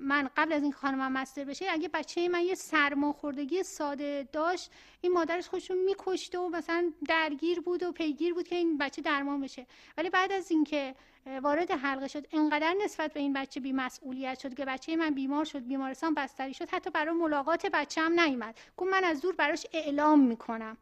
من 0.00 0.28
قبل 0.36 0.52
از 0.52 0.62
این 0.62 0.72
خانمم 0.72 1.12
مستر 1.12 1.44
بشه 1.44 1.66
اگه 1.70 1.88
بچه 1.88 2.28
من 2.28 2.42
یه 2.42 2.54
سرماخوردگی 2.54 3.62
ساده 3.62 4.28
داشت 4.32 4.70
این 5.00 5.12
مادرش 5.12 5.48
خودشون 5.48 5.78
میکشته 5.78 6.38
و 6.38 6.48
مثلا 6.48 6.92
درگیر 7.08 7.60
بود 7.60 7.82
و 7.82 7.92
پیگیر 7.92 8.34
بود 8.34 8.48
که 8.48 8.56
این 8.56 8.78
بچه 8.78 9.02
درمان 9.02 9.40
بشه. 9.40 9.66
ولی 9.98 10.10
بعد 10.10 10.32
از 10.32 10.50
اینکه 10.50 10.94
وارد 11.42 11.70
حلقه 11.70 12.08
شد 12.08 12.26
انقدر 12.32 12.74
نسبت 12.84 13.12
به 13.12 13.20
این 13.20 13.32
بچه 13.32 13.60
بیمسئولیت 13.60 14.38
شد 14.38 14.54
که 14.54 14.64
بچه 14.64 14.96
من 14.96 15.10
بیمار 15.10 15.44
شد 15.44 15.66
بیمارستان 15.66 16.14
بستری 16.14 16.54
شد 16.54 16.68
حتی 16.68 16.90
برای 16.90 17.14
ملاقات 17.14 17.66
بچه 17.66 18.00
هم 18.00 18.20
نیومد. 18.20 18.58
گفت 18.76 18.92
من 18.92 19.04
از 19.04 19.20
دور 19.20 19.34
براش 19.34 19.66
اعلام 19.72 20.20
می‌کنم. 20.20 20.76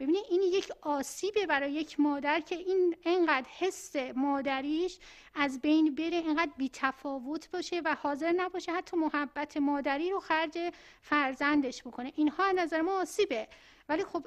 ببینید 0.00 0.24
این 0.30 0.42
یک 0.42 0.72
آسیبه 0.80 1.46
برای 1.46 1.72
یک 1.72 2.00
مادر 2.00 2.40
که 2.40 2.54
این 2.54 2.96
انقدر 3.04 3.46
حس 3.58 3.96
مادریش 3.96 4.98
از 5.34 5.60
بین 5.60 5.94
بره 5.94 6.22
انقدر 6.26 6.50
بیتفاوت 6.56 7.50
باشه 7.50 7.80
و 7.84 7.94
حاضر 7.94 8.32
نباشه 8.32 8.72
حتی 8.72 8.96
محبت 8.96 9.56
مادری 9.56 10.10
رو 10.10 10.20
خرج 10.20 10.58
فرزندش 11.02 11.82
بکنه. 11.82 12.12
اینها 12.16 12.50
نظر 12.52 12.80
ما 12.80 13.00
آسیبه. 13.00 13.48
ولی 13.90 14.04
خب 14.04 14.26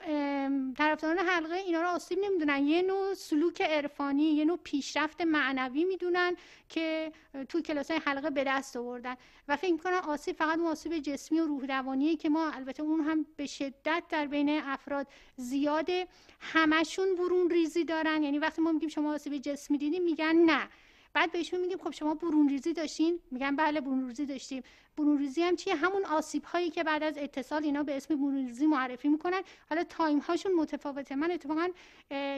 طرفداران 0.77 1.17
حلقه 1.17 1.55
اینا 1.55 1.81
رو 1.81 1.87
آسیب 1.87 2.19
نمی‌دونن. 2.23 2.67
یه 2.67 2.81
نوع 2.81 3.13
سلوک 3.13 3.61
عرفانی 3.61 4.23
یه 4.23 4.45
نوع 4.45 4.59
پیشرفت 4.63 5.21
معنوی 5.21 5.83
می‌دونن 5.83 6.35
که 6.69 7.11
توی 7.49 7.61
کلاس 7.61 7.91
حلقه 7.91 8.29
به 8.29 8.43
دست 8.43 8.77
آوردن 8.77 9.15
و 9.47 9.57
فکر 9.57 9.71
می‌کنن 9.71 9.93
آسیب 9.93 10.35
فقط 10.35 10.59
اون 10.59 10.67
آسیب 10.67 10.97
جسمی 10.97 11.39
و 11.39 11.47
روح 11.47 11.65
روانیه 11.65 12.15
که 12.15 12.29
ما 12.29 12.49
البته 12.49 12.83
اون 12.83 13.01
هم 13.01 13.25
به 13.35 13.45
شدت 13.45 14.03
در 14.09 14.25
بین 14.25 14.49
افراد 14.49 15.07
زیاده. 15.35 16.07
همشون 16.39 17.15
برون 17.15 17.49
ریزی 17.49 17.85
دارن. 17.85 18.23
یعنی 18.23 18.39
وقتی 18.39 18.61
ما 18.61 18.71
میگیم 18.71 18.89
شما 18.89 19.13
آسیب 19.13 19.37
جسمی 19.37 19.77
دیدیم 19.77 20.03
میگن 20.03 20.35
نه. 20.35 20.69
بعد 21.13 21.31
بهشون 21.31 21.59
میگیم 21.61 21.77
خب 21.77 21.91
شما 21.91 22.13
برون 22.13 22.49
ریزی 22.49 22.73
داشتین؟ 22.73 23.19
میگن 23.31 23.55
بله 23.55 23.81
برون 23.81 24.07
ریزی 24.07 24.25
داشتیم. 24.25 24.63
برون 24.97 25.17
ریزی 25.17 25.41
هم 25.43 25.55
چیه؟ 25.55 25.75
همون 25.75 26.05
آسیب 26.05 26.43
هایی 26.43 26.69
که 26.69 26.83
بعد 26.83 27.03
از 27.03 27.17
اتصال 27.17 27.63
اینا 27.63 27.83
به 27.83 27.97
اسم 27.97 28.15
برون 28.15 28.35
ریزی 28.47 28.65
معرفی 28.65 29.07
می‌کنن. 29.07 29.41
حالا 29.69 29.83
time 29.83 30.19
هاشون 30.19 30.53
متفاوته. 30.55 31.15
من 31.15 31.31
اتفاقا 31.31 31.69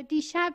دیشب 0.10 0.54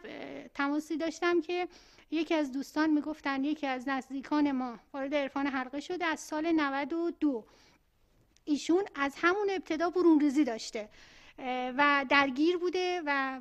تماسی 0.55 0.97
داشتم 0.97 1.41
که 1.41 1.69
یکی 2.11 2.35
از 2.35 2.53
دوستان 2.53 2.91
می‌گفتن 2.91 3.45
یکی 3.45 3.67
از 3.67 3.89
نزدیکان 3.89 4.53
ما 4.53 4.79
وارد 4.93 5.15
عرفان 5.15 5.47
حلقه 5.47 5.81
شده 5.81 6.05
از 6.05 6.21
سال 6.21 6.53
92 6.53 7.45
ایشون 8.45 8.85
از 8.95 9.15
همون 9.17 9.51
ابتدا 9.51 9.91
برون 9.91 10.21
ریزی 10.21 10.45
داشته. 10.45 10.89
و 11.77 12.07
درگیر 12.09 12.57
بوده 12.57 13.03
و 13.07 13.41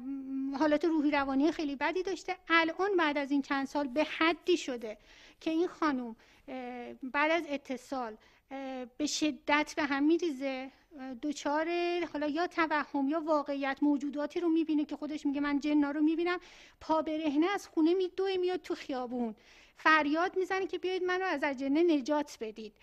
حالت 0.59 0.85
روحی 0.85 1.11
روانی 1.11 1.51
خیلی 1.51 1.75
بدی 1.75 2.03
داشته. 2.03 2.35
الان 2.49 2.97
بعد 2.97 3.17
از 3.17 3.31
این 3.31 3.41
چند 3.41 3.67
سال 3.67 3.87
به 3.87 4.03
حدی 4.03 4.57
شده 4.57 4.97
که 5.39 5.51
این 5.51 5.67
خانوم 5.67 6.15
بعد 7.03 7.31
از 7.31 7.43
اتصال 7.49 8.17
به 8.97 9.05
شدت 9.05 9.73
به 9.77 9.83
هم 9.83 10.03
میریزه. 10.03 10.71
دوچار 11.21 11.67
حالا 12.13 12.27
یا 12.27 12.47
توهم 12.47 13.09
یا 13.09 13.21
واقعیت 13.21 13.77
موجوداتی 13.81 14.39
رو 14.39 14.49
می‌بینه 14.49 14.85
که 14.85 14.95
خودش 14.95 15.25
میگه 15.25 15.41
من 15.41 15.59
جنا 15.59 15.91
رو 15.91 16.01
می‌بینم. 16.01 16.39
پا 16.81 17.01
برهنه 17.01 17.47
از 17.53 17.67
خونه 17.67 17.93
میدوه 17.93 18.37
میاد 18.37 18.61
تو 18.61 18.75
خیابون. 18.75 19.35
فریاد 19.77 20.37
می‌زنه 20.37 20.67
که 20.67 20.77
بیاید 20.77 21.03
منو 21.03 21.25
از 21.25 21.59
جنه 21.59 21.83
نجات 21.83 22.37
بدید. 22.41 22.73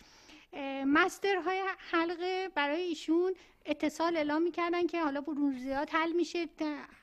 مسترهای 0.87 1.63
حلقه 1.79 2.51
برای 2.55 2.83
ایشون 2.83 3.35
اتصال 3.67 4.17
اعلام 4.17 4.43
می‌کردن 4.43 4.87
که 4.87 5.03
حالا 5.03 5.21
بروزیات 5.21 5.95
حل 5.95 6.13
میشه. 6.13 6.49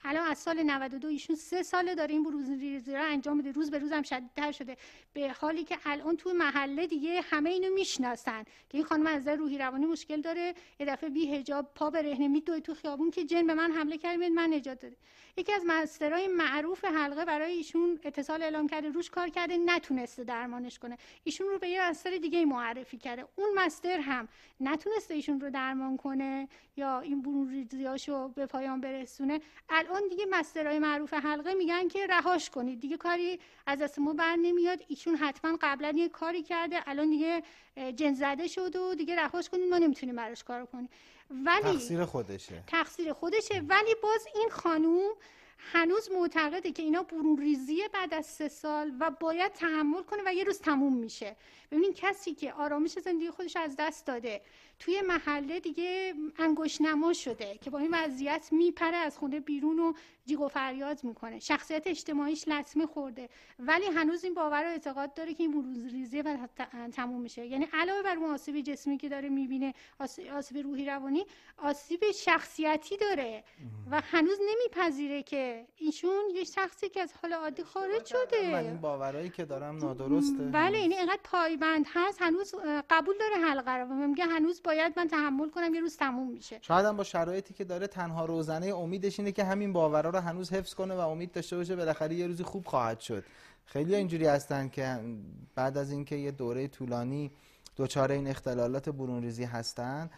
الان 0.04 0.28
از 0.28 0.38
سال 0.38 0.64
92 0.64 1.08
ایشون 1.08 1.36
سه 1.36 1.64
ساله 1.64 1.96
داره 1.96 2.14
این 2.14 2.24
بروزی 2.24 2.80
رو 2.88 3.04
انجام 3.04 3.38
میده. 3.38 3.52
روز 3.52 3.72
به 3.72 3.80
روز 3.80 3.92
هم 3.92 4.04
شدیدتر 4.04 4.52
شده. 4.52 4.78
به 5.14 5.30
حالی 5.40 5.64
که 5.64 5.78
الان 5.86 6.18
تو 6.18 6.34
محله 6.34 6.88
دیگه 6.88 7.22
همه 7.22 7.50
اینو 7.50 7.74
می‌شناسن 7.74 8.44
که 8.44 8.78
این 8.78 8.84
خانم 8.84 9.08
از 9.08 9.28
روحی 9.28 9.58
روانی 9.58 9.86
مشکل 9.86 10.22
داره. 10.22 10.54
یه 10.80 10.86
دفعه 10.86 11.10
بی 11.10 11.36
حجاب 11.36 11.72
پا 11.76 11.90
به 11.90 12.02
رهنه 12.02 12.28
میدوه 12.28 12.60
تو 12.60 12.74
خیابون 12.74 13.12
که 13.12 13.26
جن 13.26 13.48
به 13.48 13.54
من 13.54 13.72
حمله 13.72 13.98
کرد 13.98 14.20
من 14.20 14.54
نجات 14.54 14.80
داده. 14.80 14.96
یکی 15.38 15.54
از 15.54 15.62
مسترهای 15.66 16.28
معروف 16.28 16.86
حلقه 16.86 17.26
برای 17.26 17.52
ایشون 17.52 18.00
اتصال 18.04 18.44
اعلام 18.44 18.68
کرده. 18.68 18.90
روش 18.90 19.10
کار 19.10 19.30
کرده 19.30 19.58
نتونسته 19.58 20.24
درمانش 20.24 20.80
کنه. 20.80 20.98
ایشون 21.24 21.48
رو 21.48 21.60
به 21.60 21.70
یه 21.70 21.90
مستر 21.90 22.18
دیگه 22.18 22.46
معرفی 22.46 22.98
کرده. 22.98 23.26
اون 23.36 23.50
مستر 23.56 24.00
هم 24.00 24.28
نتونسته 24.60 25.14
ایشون 25.14 25.40
رو 25.40 25.50
درمان 25.50 25.98
کنه. 25.98 26.48
یا 26.78 27.00
این 27.00 27.22
برون 27.22 27.50
ریزیاشو 27.50 28.28
به 28.28 28.46
پایان 28.46 28.82
برسونه. 28.82 29.42
الان 29.70 30.02
دیگه 30.10 30.26
مسترهای 30.32 30.80
معروف 30.80 31.14
حلقه 31.14 31.54
میگن 31.54 31.88
که 31.88 32.08
رهاش 32.08 32.50
کنید. 32.50 32.80
دیگه 32.80 32.98
کاری 32.98 33.40
از 33.68 33.80
دست 33.80 34.00
ما 34.00 34.14
بر 34.14 34.36
نمیاد. 34.36 34.84
ایشون 34.88 35.16
حتما 35.16 35.58
قبلا 35.62 35.94
یه 35.96 36.10
کاری 36.10 36.44
کرده. 36.44 36.90
الان 36.90 37.10
دیگه 37.10 37.44
جن 37.96 38.14
زده 38.14 38.48
شد 38.48 38.76
و 38.76 38.96
دیگه 38.96 39.16
رهاش 39.16 39.50
کنید. 39.50 39.70
ما 39.70 39.78
نمی‌تونیم 39.78 40.16
براش 40.16 40.44
کار 40.44 40.66
کنیم. 40.66 40.90
ولی 41.30 41.74
تقصیر 41.74 42.06
خودشه. 42.06 42.64
تقصیر 42.68 43.14
خودشه. 43.14 43.62
ولی 43.68 43.96
باز 44.04 44.28
این 44.36 44.50
خانوم 44.50 45.12
هنوز 45.58 46.12
معتقده 46.12 46.72
که 46.72 46.84
اینا 46.84 47.04
برون 47.04 47.38
ریزیه 47.38 47.88
بعد 47.88 48.14
از 48.14 48.26
سه 48.26 48.48
سال 48.48 48.94
و 49.00 49.12
باید 49.12 49.54
تحمل 49.54 50.04
کنه 50.04 50.22
و 50.26 50.34
یه 50.34 50.44
روز 50.44 50.60
تموم 50.60 50.98
میشه. 50.98 51.36
ببینین 51.72 51.94
کسی 51.94 52.34
که 52.34 52.54
آرامش 52.54 52.92
زندگی 52.92 53.30
خودش 53.30 53.56
از 53.56 53.76
دست 53.80 54.06
داده 54.06 54.42
توی 54.86 55.02
محله 55.02 55.60
دیگه 55.60 56.14
انگوش 56.38 56.82
نما 56.82 57.14
شده 57.14 57.58
که 57.58 57.70
با 57.70 57.80
این 57.80 57.90
وضعیت 57.94 58.50
میپره 58.52 58.98
از 58.98 59.18
خونه 59.18 59.40
بیرون 59.40 59.80
و 59.80 59.94
جیغ 60.26 60.42
و 60.42 60.48
فریاد 60.48 61.04
می‌کنه. 61.04 61.40
شخصیت 61.40 61.88
اجتماعیش 61.88 62.48
لطمه 62.48 62.86
خورده. 62.86 63.30
ولی 63.60 63.86
هنوز 63.86 64.24
این 64.24 64.34
باور 64.34 64.64
و 64.64 64.68
اعتقاد 64.68 65.14
داره 65.14 65.34
که 65.34 65.44
این 65.44 65.52
بروز 65.52 65.94
ریزی 65.94 66.22
و 66.22 66.38
تموم 66.92 67.22
میشه. 67.22 67.46
یعنی 67.46 67.68
علاوه 67.74 68.02
بر 68.02 68.18
اون 68.18 68.30
آسیب 68.30 68.62
جسمی 68.62 68.98
که 68.98 69.10
داره 69.10 69.30
می‌بینه 69.30 69.74
آسیب 70.34 70.58
روحی 70.58 70.86
روانی 70.86 71.26
آسیب 71.58 72.12
شخصیتی 72.12 72.98
داره. 72.98 73.44
و 73.92 74.02
هنوز 74.02 74.38
نمیپذیره 74.50 75.24
که 75.24 75.66
ایشون 75.78 76.24
یه 76.36 76.44
شخصی 76.44 76.90
که 76.90 77.02
از 77.02 77.14
حال 77.22 77.34
عادی 77.34 77.64
خارج 77.64 78.06
شده. 78.06 78.52
من 78.52 78.66
این 78.66 78.82
باورایی 78.82 79.30
که 79.30 79.46
دارم 79.46 79.78
نادرسته. 79.78 80.44
بله 80.44 80.80
یعنی 80.80 80.96
اینقدر 80.96 81.20
پایبند 81.24 81.86
هست. 81.94 82.22
هنوز 82.22 82.56
قبول 82.90 83.16
داره 83.18 83.36
حلقه 83.36 83.72
رو. 83.72 83.88
میگه 84.08 84.26
هنوز 84.26 84.62
باید 84.76 84.94
من 84.98 85.08
تحمل 85.08 85.50
کنم 85.50 85.74
یه 85.74 85.82
روز 85.82 85.98
تموم 85.98 86.32
میشه. 86.32 86.60
شاید 86.62 86.86
هم 86.86 86.98
با 86.98 87.04
شرایطی 87.04 87.54
که 87.54 87.64
داره 87.64 87.88
تنها 87.88 88.26
روزنه 88.26 88.68
امیدش 88.68 89.20
اینه 89.20 89.32
که 89.32 89.44
همین 89.44 89.74
باورا 89.74 90.10
رو 90.10 90.20
هنوز 90.20 90.54
حفظ 90.54 90.74
کنه 90.74 90.94
و 90.96 91.00
امید 91.00 91.32
داشته 91.32 91.58
باشه 91.58 91.76
بالاخره 91.76 92.16
یه 92.16 92.28
روزی 92.28 92.44
خوب 92.44 92.68
خواهد 92.68 93.00
شد. 93.00 93.24
خیلی 93.66 93.96
اینجوری 93.96 94.26
هستن 94.26 94.70
که 94.70 95.00
بعد 95.56 95.78
از 95.78 95.92
اینکه 95.92 96.16
یه 96.16 96.32
دوره 96.32 96.68
طولانی 96.68 97.32
دچار 97.78 98.12
این 98.12 98.28
اختلالات 98.28 98.90
برون 98.90 99.22
ریزی 99.22 99.44
هستن 99.44 100.10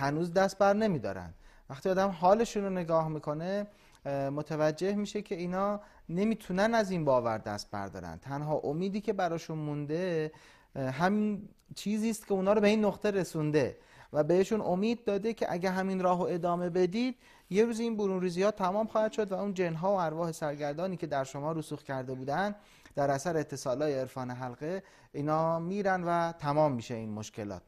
هنوز 0.00 0.32
دست 0.32 0.58
بر 0.58 0.72
نمیدارن. 0.72 1.34
وقتی 1.70 1.88
آدم 1.88 2.08
حالشون 2.08 2.64
رو 2.64 2.70
نگاه 2.70 3.08
می‌کنه 3.08 3.66
متوجه 4.06 4.94
میشه 4.94 5.22
که 5.22 5.34
اینا 5.34 5.80
نمی‌تونن 6.08 6.74
از 6.74 6.90
این 6.90 7.04
باور 7.04 7.38
دست 7.38 7.70
بردارن. 7.70 8.18
تنها 8.18 8.56
امیدی 8.64 9.00
که 9.00 9.12
براشون 9.12 9.58
مونده 9.58 10.32
همین 10.76 11.48
چیزی 11.74 12.10
است 12.10 12.26
که 12.26 12.32
اونا 12.32 12.52
رو 12.52 12.60
به 12.60 12.68
این 12.68 12.84
نقطه 12.84 13.10
رسونده 13.10 13.76
و 14.12 14.24
بهشون 14.24 14.60
امید 14.60 15.04
داده 15.04 15.34
که 15.34 15.52
اگه 15.52 15.70
همین 15.70 16.00
راه 16.00 16.20
ادامه 16.20 16.70
بدید 16.70 17.16
یه 17.50 17.64
روز 17.64 17.80
این 17.80 17.96
برون 17.96 18.20
ریزی 18.20 18.42
ها 18.42 18.50
تمام 18.50 18.86
خواهد 18.86 19.12
شد 19.12 19.32
و 19.32 19.34
اون 19.34 19.54
جنها 19.54 19.92
و 19.92 20.00
ارواح 20.00 20.32
سرگردانی 20.32 20.96
که 20.96 21.06
در 21.06 21.24
شما 21.24 21.52
رسوخ 21.52 21.82
کرده 21.82 22.14
بودن 22.14 22.54
در 22.94 23.10
اثر 23.10 23.36
اتصال 23.36 23.82
های 23.82 23.94
عرفان 23.94 24.30
حلقه 24.30 24.82
اینا 25.12 25.58
میرن 25.58 26.04
و 26.04 26.32
تمام 26.32 26.72
میشه 26.72 26.94
این 26.94 27.10
مشکلات. 27.10 27.62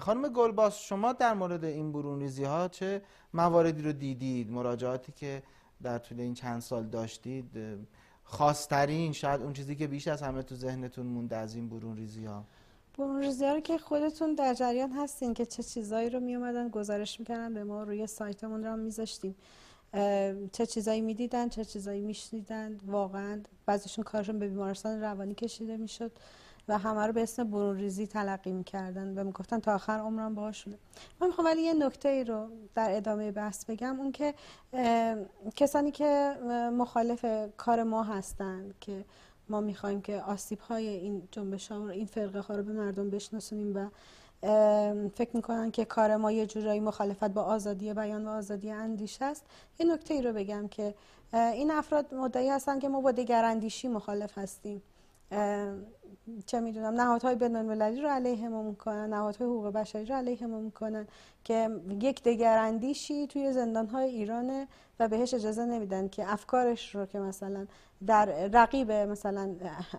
خانم 0.00 0.28
گلباس 0.28 0.78
شما 0.78 1.12
در 1.12 1.34
مورد 1.34 1.64
این 1.64 1.92
برون 1.92 2.20
ریزی 2.20 2.44
ها 2.44 2.68
چه 2.68 3.02
مواردی 3.34 3.82
رو 3.82 3.92
دیدید؟ 3.92 4.50
مراجعاتی 4.50 5.12
که 5.12 5.42
در 5.82 5.98
طول 5.98 6.20
این 6.20 6.34
چند 6.34 6.60
سال 6.60 6.86
داشتید 6.86 7.50
خاصترین 8.24 9.12
شاید 9.12 9.42
اون 9.42 9.52
چیزی 9.52 9.76
که 9.76 9.86
بیش 9.86 10.08
از 10.08 10.22
همه 10.22 10.42
تو 10.42 10.54
ذهنتون 10.54 11.06
مونده 11.06 11.36
از 11.36 11.54
این 11.54 11.68
برون 11.68 11.96
ریزی 11.96 12.24
ها 12.24 12.44
ریزی 12.98 13.44
ها 13.44 13.54
رو 13.54 13.60
که 13.60 13.78
خودتون 13.78 14.34
در 14.34 14.54
جریان 14.54 14.92
هستین 14.92 15.34
که 15.34 15.46
چه 15.46 15.62
چیزایی 15.62 16.10
رو 16.10 16.20
می 16.20 16.34
اومدن 16.34 16.68
گزارش 16.68 17.20
می‌کردن 17.20 17.54
به 17.54 17.64
ما 17.64 17.82
روی 17.82 18.06
سایتمون 18.06 18.64
رو 18.64 18.76
میذاشتیم. 18.76 19.36
چه 20.52 20.66
چیزایی 20.66 21.00
می‌دیدن 21.00 21.48
چه 21.48 21.64
چیزایی 21.64 22.00
میشنیدن 22.00 22.78
واقعا 22.86 23.40
بعضیشون 23.66 24.04
کارشون 24.04 24.38
به 24.38 24.48
بیمارستان 24.48 25.00
روانی 25.00 25.34
کشیده 25.34 25.76
می‌شد 25.76 26.12
و 26.68 26.78
همه 26.78 27.06
رو 27.06 27.12
به 27.12 27.22
اسم 27.22 27.50
برون 27.50 27.76
ریزی 27.76 28.06
تلقی 28.06 28.52
می‌کردن 28.52 29.18
و 29.18 29.24
می‌گفتن 29.24 29.58
تا 29.58 29.74
آخر 29.74 29.98
عمرم 29.98 30.34
باهاشونه. 30.34 30.78
من 31.20 31.26
می‌خوام 31.26 31.46
ولی 31.46 31.62
یه 31.62 31.74
نکته 31.74 32.08
ای 32.08 32.24
رو 32.24 32.48
در 32.74 32.96
ادامه 32.96 33.32
بحث 33.32 33.64
بگم 33.64 34.00
اون 34.00 34.12
که 34.12 34.34
کسانی 35.56 35.90
که 35.90 36.36
مخالف 36.72 37.24
کار 37.56 37.82
ما 37.82 38.02
هستند 38.02 38.74
که 38.80 39.04
ما 39.50 39.60
می‌خوایم 39.60 40.00
که 40.00 40.22
آسیب 40.22 40.58
های 40.60 40.88
این 40.88 41.28
جنبش 41.30 41.72
ها 41.72 41.88
این 41.88 42.06
فرقه 42.06 42.40
ها 42.40 42.56
رو 42.56 42.62
به 42.62 42.72
مردم 42.72 43.10
بشناسونیم 43.10 43.76
و 43.76 43.88
فکر 45.08 45.30
می‌کنن 45.34 45.70
که 45.70 45.84
کار 45.84 46.16
ما 46.16 46.32
یه 46.32 46.46
جورایی 46.46 46.80
مخالفت 46.80 47.30
با 47.30 47.42
آزادی 47.42 47.94
بیان 47.94 48.28
و 48.28 48.30
آزادی 48.30 48.70
اندیشه 48.70 49.24
است 49.24 49.44
یه 49.78 49.86
نکته 49.86 50.14
ای 50.14 50.22
رو 50.22 50.32
بگم 50.32 50.68
که 50.68 50.94
این 51.32 51.70
افراد 51.70 52.14
مدعی 52.14 52.48
هستن 52.48 52.78
که 52.78 52.88
ما 52.88 53.00
با 53.00 53.12
دگراندیشی 53.12 53.88
مخالف 53.88 54.38
هستیم. 54.38 54.82
چه 56.46 56.60
می‌دونم 56.60 56.94
نهادهای 56.94 57.34
بین‌المللی 57.34 58.02
رو 58.02 58.08
علیه 58.08 58.48
ما 58.48 58.62
می‌کنن 58.62 59.14
نهادهای 59.14 59.48
حقوق 59.48 59.66
بشری 59.66 60.04
رو 60.04 60.14
علیه 60.14 60.46
ما 60.46 60.60
می‌کنن 60.60 61.06
که 61.44 61.70
یک 62.00 62.22
دگراندیشی 62.22 63.26
توی 63.26 63.52
زندانهای 63.52 64.08
ایرانه. 64.08 64.68
و 65.00 65.08
بهش 65.08 65.34
اجازه 65.34 65.64
نمیدن 65.64 66.08
که 66.08 66.32
افکارش 66.32 66.94
رو 66.94 67.06
که 67.06 67.18
مثلا 67.18 67.66
در 68.06 68.48
رقیب 68.48 68.92
مثلا 68.92 69.54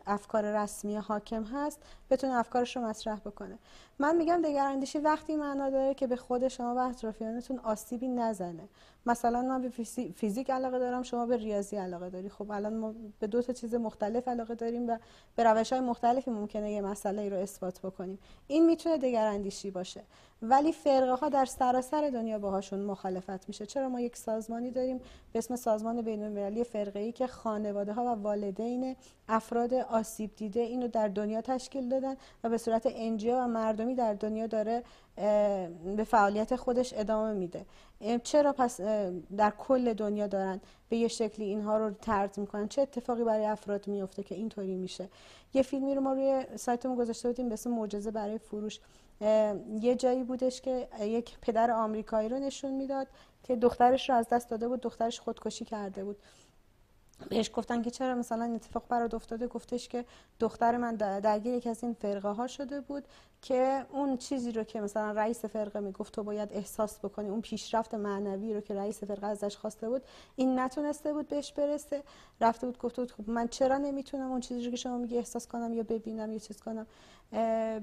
افکار 0.07 0.63
رسمی 0.63 0.95
حاکم 0.95 1.43
هست 1.43 1.79
بتونه 2.09 2.33
افکارش 2.33 2.75
رو 2.75 2.81
مطرح 2.81 3.19
بکنه. 3.19 3.57
من 3.99 4.15
میگم 4.15 4.41
دگراندیشی 4.41 4.99
وقتی 4.99 5.35
معنا 5.35 5.69
داره 5.69 5.93
که 5.93 6.07
به 6.07 6.15
خود 6.15 6.47
شما 6.47 6.75
و 6.75 6.77
اطرافیانتون 6.77 7.59
آسیبی 7.59 8.07
نزنه. 8.07 8.69
مثلا 9.05 9.41
من 9.41 9.61
به 9.61 9.69
فیزیک 10.15 10.49
علاقه 10.49 10.79
دارم 10.79 11.03
شما 11.03 11.25
به 11.25 11.37
ریاضی 11.37 11.75
علاقه 11.75 12.09
داری. 12.09 12.29
خب 12.29 12.51
الان 12.51 12.73
ما 12.73 12.93
به 13.19 13.27
دو 13.27 13.41
تا 13.41 13.53
چیز 13.53 13.75
مختلف 13.75 14.27
علاقه 14.27 14.55
داریم 14.55 14.89
و 14.89 14.97
به 15.35 15.43
روش 15.43 15.73
های 15.73 15.81
مختلفی 15.81 16.31
ممکنه 16.31 16.71
یه 16.71 16.81
مسئله 16.81 17.21
ای 17.21 17.29
رو 17.29 17.37
اثبات 17.37 17.79
بکنیم. 17.79 18.19
این 18.47 18.65
می‌تونه 18.65 18.97
دگراندیشی 18.97 19.71
باشه. 19.71 20.03
ولی 20.41 20.71
فرقه 20.71 21.13
ها 21.13 21.29
در 21.29 21.45
سراسر 21.45 22.09
دنیا 22.09 22.39
باهاشون 22.39 22.79
مخالفت 22.79 23.47
میشه. 23.47 23.65
چرا 23.65 23.89
ما 23.89 24.01
یک 24.01 24.15
سازمانی 24.15 24.71
داریم 24.71 24.97
به 25.33 25.39
اسم 25.39 25.55
سازمان 25.55 26.01
بین 26.01 26.23
المللی 26.23 26.63
فرقه 26.63 26.99
ای 26.99 27.11
که 27.11 27.27
خانواده 27.27 27.93
ها 27.93 28.03
و 28.03 28.07
والدین 28.07 28.95
افراد 29.27 29.73
آسیب 29.73 30.35
دیده 30.35 30.59
اینو 30.59 30.87
در 30.87 31.07
دنیا 31.07 31.41
تشکیل 31.41 31.89
دادن 31.89 32.15
و 32.43 32.49
به 32.49 32.57
صورت 32.57 32.87
انجیو 32.95 33.35
و 33.35 33.47
مردمی 33.47 33.95
در 33.95 34.13
دنیا 34.13 34.47
داره 34.47 34.83
به 35.95 36.03
فعالیت 36.07 36.55
خودش 36.55 36.93
ادامه 36.97 37.33
میده. 37.33 37.65
چرا 38.23 38.53
پس 38.53 38.81
در 39.37 39.53
کل 39.57 39.93
دنیا 39.93 40.27
دارن 40.27 40.61
به 40.89 40.97
یه 40.97 41.07
شکلی 41.07 41.45
اینها 41.45 41.77
رو 41.77 41.91
ترد 41.91 42.37
می‌کنن؟ 42.37 42.67
چه 42.67 42.81
اتفاقی 42.81 43.23
برای 43.23 43.45
افراد 43.45 43.87
میفته 43.87 44.23
که 44.23 44.35
اینطوری 44.35 44.75
میشه؟ 44.75 45.09
یه 45.53 45.61
فیلمی 45.61 45.95
رو 45.95 46.01
ما 46.01 46.13
روی 46.13 46.43
سایتمون 46.55 46.95
گذاشته 46.95 47.29
بودیم 47.29 47.49
به 47.49 47.53
اسم 47.53 47.71
معجزه 47.71 48.11
برای 48.11 48.37
فروش. 48.37 48.79
یه 49.81 49.95
جایی 49.97 50.23
بودش 50.23 50.61
که 50.61 50.87
یک 51.01 51.37
پدر 51.41 51.71
آمریکایی 51.71 52.29
رو 52.29 52.39
نشون 52.39 52.71
می‌داد 52.71 53.07
که 53.43 53.55
دخترش 53.55 54.09
رو 54.09 54.15
از 54.15 54.27
دست 54.29 54.49
داده 54.49 54.67
بود 54.67 54.81
دخترش 54.81 55.19
خودکشی 55.19 55.65
کرده 55.65 56.03
بود. 56.03 56.17
بهش 57.29 57.51
گفتن 57.53 57.81
که 57.81 57.91
چرا 57.91 58.15
مثلا 58.15 58.43
این 58.43 58.55
اتفاق 58.55 58.83
برات 58.89 59.13
افتاده؟ 59.13 59.47
گفتش 59.47 59.87
که 59.87 60.05
دختر 60.39 60.77
من 60.77 60.95
درگیر 60.95 61.53
یکی 61.53 61.69
از 61.69 61.83
این 61.83 61.93
فرقه 61.93 62.29
ها 62.29 62.47
شده 62.47 62.81
بود 62.81 63.03
که 63.41 63.85
اون 63.91 64.17
چیزی 64.17 64.51
رو 64.51 64.63
که 64.63 64.81
مثلا 64.81 65.11
رئیس 65.11 65.45
فرقه 65.45 65.79
می‌گفت 65.79 66.13
تو 66.13 66.23
باید 66.23 66.49
احساس 66.53 66.99
بکنی 66.99 67.29
اون 67.29 67.41
پیشرفت 67.41 67.93
معنوی 67.93 68.53
رو 68.53 68.61
که 68.61 68.73
رئیس 68.73 69.03
فرقه 69.03 69.27
ازش 69.27 69.57
خواسته 69.57 69.89
بود 69.89 70.01
این 70.35 70.59
نتونسته 70.59 71.13
بود 71.13 71.27
بهش 71.27 71.51
برسه. 71.51 72.03
رفته 72.41 72.67
بود 72.67 72.77
گفته 72.77 73.01
بود 73.01 73.11
خب 73.11 73.29
من 73.29 73.47
چرا 73.47 73.77
نمی‌تونم 73.77 74.31
اون 74.31 74.39
چیزی 74.39 74.65
رو 74.65 74.71
که 74.71 74.77
شما 74.77 74.97
میگی 74.97 75.17
احساس 75.17 75.47
کنم 75.47 75.73
یا 75.73 75.83
ببینم 75.83 76.31
یا 76.31 76.39
چیز 76.39 76.61
کنم؟ 76.61 76.87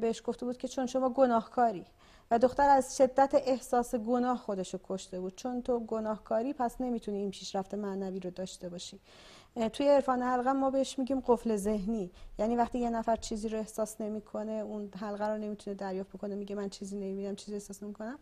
بهش 0.00 0.22
گفته 0.24 0.46
بود 0.46 0.56
که 0.56 0.68
چون 0.68 0.86
شما 0.86 1.08
گناهکاری. 1.08 1.84
و 2.30 2.38
دختر 2.38 2.68
از 2.68 2.96
شدت 2.96 3.34
احساس 3.34 3.94
گناه 3.94 4.38
خودش 4.38 4.74
رو 4.74 4.80
کشته 4.88 5.20
بود. 5.20 5.36
چون 5.36 5.62
تو 5.62 5.80
گناهکاری 5.80 6.52
پس 6.52 6.80
نمی‌تونی 6.80 7.18
این 7.18 7.30
پیشرفت 7.30 7.74
معنوی 7.74 8.20
رو 8.20 8.30
داشته 8.30 8.68
باشی. 8.68 9.00
توی 9.72 9.88
عرفان 9.88 10.22
حلقه 10.22 10.52
ما 10.52 10.70
بهش 10.70 10.98
میگیم 10.98 11.20
قفل 11.26 11.56
ذهنی. 11.56 12.10
یعنی 12.38 12.56
وقتی 12.56 12.78
یه 12.78 12.90
نفر 12.90 13.16
چیزی 13.16 13.48
رو 13.48 13.58
احساس 13.58 14.00
نمی‌کنه 14.00 14.52
اون 14.52 14.90
حلقه 15.00 15.28
رو 15.28 15.38
نمی‌تونه 15.38 15.76
دریافت 15.76 16.12
بکنه. 16.12 16.34
میگه 16.34 16.56
من 16.56 16.68
چیزی 16.68 16.96
نمی‌بینم 16.96 17.36
چیزی 17.36 17.54
احساس 17.54 17.82
نمی‌کنم. 17.82 18.18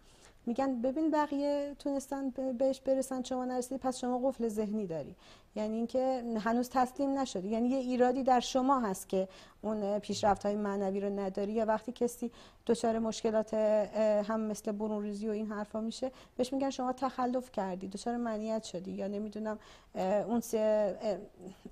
میگن 0.46 0.82
ببین 0.82 1.10
بقیه 1.10 1.76
تونستن 1.78 2.30
بهش 2.30 2.80
برسن 2.80 3.22
شما 3.22 3.44
نرسیدی 3.44 3.78
پس 3.78 3.98
شما 3.98 4.28
قفل 4.28 4.48
ذهنی 4.48 4.86
داری. 4.86 5.16
یعنی 5.56 5.76
اینکه 5.76 6.24
هنوز 6.40 6.68
تسلیم 6.68 7.18
نشدی 7.18 7.48
یعنی 7.48 7.68
یه 7.68 7.78
ایرادی 7.78 8.22
در 8.22 8.40
شما 8.40 8.80
هست 8.80 9.08
که 9.08 9.28
اون 9.62 9.98
پیشرفت 9.98 10.46
های 10.46 10.56
معنوی 10.56 11.00
رو 11.00 11.20
نداری 11.20 11.52
یا 11.52 11.64
وقتی 11.64 11.92
کسی 11.92 12.30
دچار 12.66 12.98
مشکلات 12.98 13.54
هم 13.54 14.40
مثل 14.40 14.72
برون 14.72 15.02
ریزی 15.02 15.28
و 15.28 15.32
این 15.32 15.52
حرفا 15.52 15.80
میشه 15.80 16.10
بهش 16.36 16.52
میگن 16.52 16.70
شما 16.70 16.92
تخلف 16.92 17.52
کردی 17.52 17.88
دچار 17.88 18.16
منیت 18.16 18.62
شدی 18.62 18.90
یا 18.90 19.08
نمی‌دونم 19.08 19.58
اون 20.26 20.42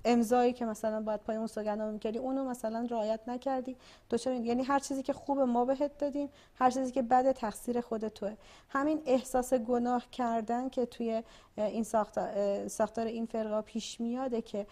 امضایی 0.05 0.53
که 0.53 0.65
مثلا 0.65 1.01
باید 1.01 1.19
پای 1.19 1.35
اون 1.35 1.47
سوگندنامه 1.47 1.91
می‌کردی 1.91 2.17
اونو 2.17 2.49
مثلا 2.49 2.87
رعایت 2.89 3.19
نکردی. 3.27 3.75
دچار 4.09 4.33
یعنی 4.33 4.63
هر 4.63 4.79
چیزی 4.79 5.03
که 5.03 5.13
خوب 5.13 5.39
ما 5.39 5.65
بهت 5.65 5.97
دادیم 5.97 6.29
هر 6.55 6.69
چیزی 6.69 6.91
که 6.91 7.01
بد 7.01 7.31
تقصیر 7.31 7.81
خود 7.81 8.07
توه. 8.07 8.35
همین 8.69 9.01
احساس 9.05 9.53
گناه 9.53 10.03
کردن 10.11 10.69
که 10.69 10.85
توی 10.85 11.23
این 11.57 11.83
ساختار, 11.83 12.67
ساختار 12.67 13.05
این 13.05 13.25
فرقه 13.25 13.61
پیش 13.73 14.01
میاده 14.01 14.41
که 14.41 14.67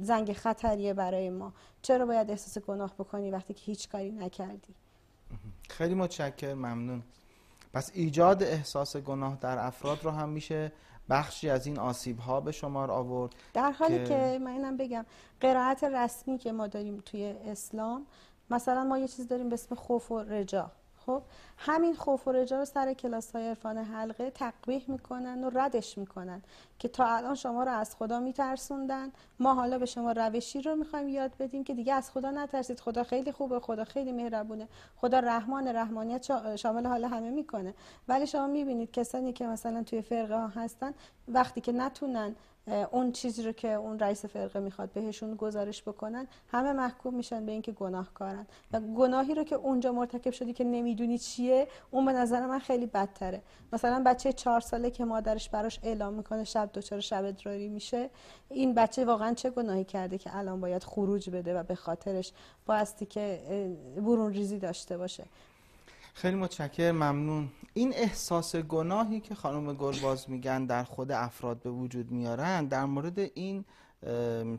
زنگ 0.00 0.32
خطریه 0.32 0.94
برای 0.94 1.30
ما. 1.30 1.52
چرا 1.82 2.06
باید 2.06 2.30
احساس 2.30 2.58
گناه 2.58 2.94
بکنی 2.94 3.30
وقتی 3.30 3.54
که 3.54 3.62
هیچ 3.64 3.88
کاری 3.88 4.10
نکردی؟ 4.10 4.74
خیلی 5.68 5.94
متشکر 5.94 6.54
ممنون. 6.54 7.02
پس 7.72 7.90
ایجاد 7.94 8.42
احساس 8.42 8.96
گناه 8.96 9.38
در 9.40 9.58
افراد 9.58 10.04
رو 10.04 10.10
هم 10.10 10.28
میشه 10.28 10.72
بخشی 11.10 11.50
از 11.50 11.66
این 11.66 11.78
آسیب 11.78 12.18
ها 12.18 12.40
به 12.40 12.52
شمار 12.52 12.90
آورد 12.90 13.34
در 13.54 13.70
حالی 13.70 13.98
که, 13.98 14.04
که 14.04 14.38
من 14.42 14.50
اینم 14.50 14.76
بگم 14.76 15.06
قرائت 15.40 15.84
رسمی 15.84 16.38
که 16.38 16.52
ما 16.52 16.66
داریم 16.66 17.02
توی 17.06 17.24
اسلام 17.24 18.06
مثلا 18.50 18.84
ما 18.84 18.98
یه 18.98 19.08
چیز 19.08 19.28
داریم 19.28 19.48
به 19.48 19.54
اسم 19.54 19.74
خوف 19.74 20.12
و 20.12 20.20
رجا. 20.20 20.70
خب 21.06 21.22
همین 21.58 21.94
خوف 21.94 22.28
و 22.28 22.32
رجا 22.32 22.58
رو 22.58 22.64
سر 22.64 22.92
کلاس 22.92 23.32
های 23.32 23.48
عرفان 23.48 23.78
حلقه 23.78 24.30
تقبیح 24.30 24.84
می‌کنن 24.88 25.44
و 25.44 25.50
ردش 25.54 25.98
می‌کنن 25.98 26.42
که 26.78 26.88
تا 26.88 27.06
الان 27.06 27.34
شما 27.34 27.64
رو 27.64 27.72
از 27.72 27.96
خدا 27.96 28.20
میترسوندن. 28.20 29.12
ما 29.38 29.54
حالا 29.54 29.78
به 29.78 29.86
شما 29.86 30.12
روشی 30.12 30.62
رو 30.62 30.76
می‌خوایم 30.76 31.08
یاد 31.08 31.36
بدیم 31.38 31.64
که 31.64 31.74
دیگه 31.74 31.94
از 31.94 32.10
خدا 32.10 32.30
نترسید. 32.30 32.80
خدا 32.80 33.04
خیلی 33.04 33.32
خوبه 33.32 33.60
خدا 33.60 33.84
خیلی 33.84 34.12
مهربونه. 34.12 34.68
خدا 34.96 35.18
رحمان 35.18 35.68
رحمانیت 35.68 36.56
شامل 36.56 36.86
حال 36.86 37.04
همه 37.04 37.30
می‌کنه. 37.30 37.74
ولی 38.08 38.26
شما 38.26 38.46
می‌بینید 38.46 38.90
کسانی 38.90 39.32
که 39.32 39.46
مثلا 39.46 39.82
توی 39.82 40.02
فرقه 40.02 40.36
ها 40.36 40.48
هستن 40.48 40.94
وقتی 41.28 41.60
که 41.60 41.72
نتونن 41.72 42.34
اون 42.66 43.12
چیزی 43.12 43.42
رو 43.42 43.52
که 43.52 43.72
اون 43.72 43.98
رئیس 43.98 44.24
فرقه 44.24 44.60
می‌خواد 44.60 44.92
بهشون 44.92 45.34
گزارش 45.34 45.82
بکنن 45.82 46.26
همه 46.52 46.72
محکوم 46.72 47.14
میشن 47.14 47.46
به 47.46 47.52
اینکه 47.52 47.72
گناهکارن. 47.72 48.46
و 48.72 48.80
گناهی 48.80 49.34
رو 49.34 49.44
که 49.44 49.54
اونجا 49.54 49.92
مرتکب 49.92 50.30
شدی 50.30 50.52
که 50.52 50.64
نمی‌دونی 50.64 51.18
چیه 51.18 51.68
اون 51.90 52.06
به 52.06 52.12
نظر 52.12 52.46
من 52.46 52.58
خیلی 52.58 52.86
بدتره. 52.86 53.42
مثلا 53.72 54.02
بچه 54.06 54.32
چهار 54.32 54.60
ساله 54.60 54.90
که 54.90 55.04
مادرش 55.04 55.48
براش 55.48 55.80
اعلام 55.82 56.14
می‌کنه 56.14 56.44
شب 56.44 56.70
دچار 56.74 57.00
شب 57.00 57.24
ادراری 57.24 57.68
میشه 57.68 58.10
این 58.48 58.74
بچه 58.74 59.04
واقعا 59.04 59.34
چه 59.34 59.50
گناهی 59.50 59.84
کرده 59.84 60.18
که 60.18 60.36
الان 60.36 60.60
باید 60.60 60.84
خروج 60.84 61.30
بده 61.30 61.58
و 61.58 61.62
به 61.62 61.74
خاطرش 61.74 62.32
بایستی 62.66 63.06
که 63.06 63.40
برون 63.96 64.32
ریزی 64.32 64.58
داشته 64.58 64.98
باشه؟ 64.98 65.24
خیلی 66.14 66.36
متشکر 66.36 66.92
ممنون. 66.92 67.48
این 67.74 67.92
احساس 67.94 68.56
گناهی 68.56 69.20
که 69.20 69.34
خانم 69.34 69.74
گلباز 69.74 70.30
میگن 70.30 70.66
در 70.66 70.84
خود 70.84 71.12
افراد 71.12 71.62
به 71.62 71.70
وجود 71.70 72.10
میارن 72.10 72.66
در 72.66 72.84
مورد 72.84 73.18
این 73.18 73.64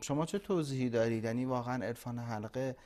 شما 0.02 0.26
چه 0.26 0.38
توضیحی 0.38 0.90
دارید؟ 0.90 1.24
یعنی 1.24 1.44
واقعا 1.44 1.84
عرفان 1.84 2.18
حلقه 2.18 2.76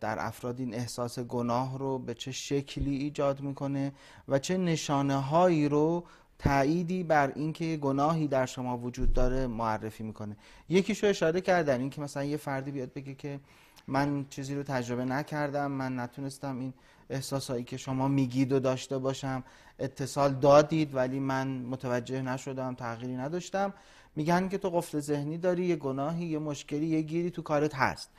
در 0.00 0.26
افراد 0.26 0.60
این 0.60 0.74
احساس 0.74 1.18
گناه 1.18 1.78
رو 1.78 1.98
به 1.98 2.14
چه 2.14 2.32
شکلی 2.32 2.96
ایجاد 2.96 3.40
می‌کنه 3.40 3.92
و 4.28 4.38
چه 4.38 4.56
نشانه 4.56 5.16
هایی 5.16 5.68
رو 5.68 6.04
تأییدی 6.38 7.02
بر 7.02 7.32
اینکه 7.34 7.76
گناهی 7.76 8.28
در 8.28 8.46
شما 8.46 8.78
وجود 8.78 9.12
داره 9.12 9.46
معرفی 9.46 10.02
می‌کنه؟ 10.02 10.36
یکیشو 10.68 11.06
اشاره 11.06 11.40
کردن 11.40 11.80
اینکه 11.80 12.00
مثلا 12.00 12.24
یه 12.24 12.36
فردی 12.36 12.70
بیاد 12.70 12.92
بگه 12.92 13.14
که 13.14 13.40
من 13.86 14.26
چیزی 14.30 14.54
رو 14.54 14.62
تجربه 14.62 15.04
نکردم 15.04 15.70
من 15.70 15.98
نتونستم 15.98 16.58
این 16.58 16.74
احساسایی 17.12 17.64
که 17.64 17.76
شما 17.76 18.08
میگید 18.08 18.52
و 18.52 18.60
داشته 18.60 18.98
باشم. 18.98 19.44
اتصال 19.78 20.34
دادید 20.34 20.94
ولی 20.94 21.20
من 21.20 21.48
متوجه 21.48 22.22
نشدم 22.22 22.74
تغییری 22.74 23.16
نداشتم. 23.16 23.74
میگن 24.16 24.48
که 24.48 24.58
تو 24.58 24.70
قفل 24.70 25.00
ذهنی 25.00 25.38
داری 25.38 25.64
یه 25.64 25.76
گناهی 25.76 26.26
یه 26.26 26.38
مشکلی 26.38 26.86
یه 26.86 27.02
گیری 27.02 27.30
تو 27.30 27.42
کارت 27.42 27.74
هست. 27.74 28.10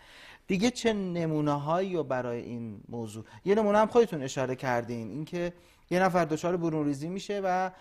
دیگه 0.48 0.72
چه 0.72 0.94
نمونه 0.94 1.60
هایی 1.60 2.04
برای 2.04 2.42
این 2.42 2.82
موضوع؟ 2.90 3.24
یه 3.46 3.56
نمونه 3.56 3.78
هم 3.78 3.88
خودتون 3.88 4.24
اشاره 4.24 4.56
کردین 4.56 5.10
اینکه 5.10 5.54
یه 5.94 6.00
نفر 6.00 6.26
دچار 6.26 6.58
برون 6.58 6.86
ریزی 6.86 7.10
میشه 7.10 7.42
و 7.44 7.72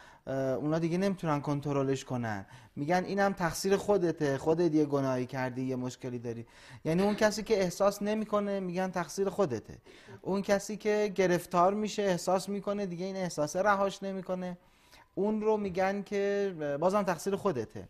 اونا 0.57 0.79
دیگه 0.79 0.99
نمی‌تونن 0.99 1.41
کنترلش 1.41 2.05
کنن. 2.05 2.47
میگن 2.77 3.05
اینم 3.05 3.33
تقصیر 3.33 3.77
خودته. 3.77 4.39
خودت 4.39 4.75
یه 4.75 4.85
گناهی 4.85 5.27
کردی 5.27 5.63
یه 5.63 5.77
مشکلی 5.77 6.19
داری. 6.19 6.47
یعنی 6.85 7.03
اون 7.03 7.15
کسی 7.15 7.43
که 7.43 7.61
احساس 7.61 8.03
نمی‌کنه 8.03 8.61
میگن 8.61 8.91
تقصیر 8.91 9.29
خودته. 9.29 9.79
اون 10.23 10.43
کسی 10.43 10.77
که 10.77 11.13
گرفتار 11.15 11.75
میشه 11.75 12.03
احساس 12.03 12.49
می‌کنه 12.49 12.87
دیگه 12.87 13.07
این 13.07 13.17
احساس 13.17 13.57
رهاش 13.57 14.03
نمی‌کنه. 14.03 14.59
اون 15.15 15.41
رو 15.41 15.57
میگن 15.57 16.03
که 16.03 16.55
بازم 16.81 17.03
تقصیر 17.03 17.37
خودته. 17.37 17.89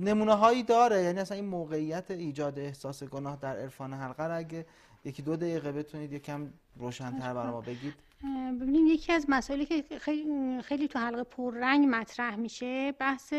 نمونه 0.00 0.34
هایی 0.34 0.62
داره. 0.62 1.02
یعنی 1.02 1.20
اصلا 1.20 1.36
این 1.36 1.46
موقعیت 1.46 2.10
ایجاد 2.10 2.58
احساس 2.58 3.02
گناه 3.02 3.36
در 3.40 3.56
عرفان 3.56 3.92
حلقه 3.92 4.32
اگه 4.32 4.66
یکی 5.04 5.22
دو 5.22 5.36
دقیقه 5.36 5.72
بتونید 5.72 6.12
یکم 6.12 6.48
روشنتر 6.76 7.34
برای 7.34 7.50
ما 7.50 7.60
بگید. 7.60 7.94
ببینید 8.60 8.86
یکی 8.86 9.12
از 9.12 9.26
مسائلی 9.28 9.66
که 9.66 9.84
خیلی, 9.98 10.62
خیلی 10.62 10.88
تو 10.88 10.98
حلقه 10.98 11.22
پررنگ 11.22 11.86
مطرح 11.90 12.36
میشه 12.36 12.92
بحث 12.92 13.34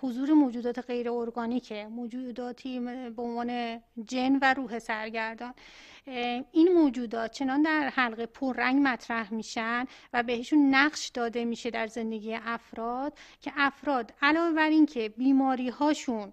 حضور 0.00 0.32
موجودات 0.32 0.78
غیر 0.78 1.10
ارگانیکه. 1.10 1.86
موجوداتی 1.86 2.80
به 3.16 3.22
عنوان 3.22 3.80
جن 4.04 4.38
و 4.42 4.54
روح 4.54 4.78
سرگردان. 4.78 5.54
این 6.06 6.72
موجودات 6.74 7.32
چنان 7.32 7.62
در 7.62 7.88
حلقه 7.94 8.26
پررنگ 8.26 8.88
مطرح 8.88 9.34
میشن 9.34 9.84
و 10.12 10.22
بهشون 10.22 10.74
نقش 10.74 11.08
داده 11.08 11.44
میشه 11.44 11.70
در 11.70 11.86
زندگی 11.86 12.34
افراد 12.34 13.18
که 13.40 13.52
افراد 13.56 14.12
علاوه 14.22 14.52
بر 14.52 14.68
اینکه 14.68 15.08
بیماری 15.08 15.68
هاشون 15.68 16.32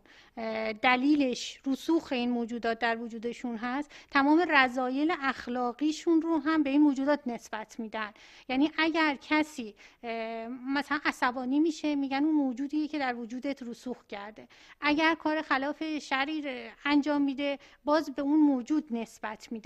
دلیلش 0.82 1.60
رسوخ 1.66 2.12
این 2.12 2.30
موجودات 2.30 2.80
در 2.80 2.98
وجودشون 2.98 3.58
هست 3.58 3.92
تمام 4.12 4.46
رضایل 4.50 5.14
اخلاقیشون 5.22 6.22
رو 6.22 6.38
هم 6.38 6.64
به 6.64 6.70
این 6.70 6.82
موجودات 6.82 7.20
نسبت 7.26 7.80
میدن. 7.80 8.12
یعنی 8.50 8.72
اگر 8.78 9.18
کسی 9.22 9.76
مثلا 10.68 11.00
عصبانی 11.06 11.60
میشه 11.60 11.96
میگن 11.96 12.24
اون 12.24 12.36
موجودیه 12.36 12.88
که 12.88 13.00
در 13.00 13.16
وجودت 13.16 13.64
رسوخ 13.64 14.06
کرده. 14.10 14.48
اگر 14.82 15.16
کار 15.16 15.42
خلاف 15.42 16.00
شریر 16.00 16.72
انجام 16.86 17.22
میده 17.22 17.60
باز 17.86 18.10
به 18.16 18.22
اون 18.22 18.40
موجود 18.40 18.88
نسبت 18.92 19.52
میدن 19.52 19.61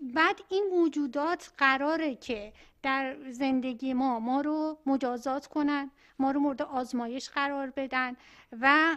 بعد 0.00 0.40
این 0.48 0.64
موجودات 0.72 1.52
قراره 1.58 2.14
که 2.14 2.52
در 2.82 3.16
زندگی 3.30 3.94
ما 3.94 4.20
ما 4.20 4.40
رو 4.40 4.78
مجازات 4.86 5.46
کنن 5.46 5.90
ما 6.18 6.30
رو 6.30 6.40
مورد 6.40 6.62
آزمایش 6.62 7.30
قرار 7.30 7.70
بدن 7.76 8.16
و 8.60 8.96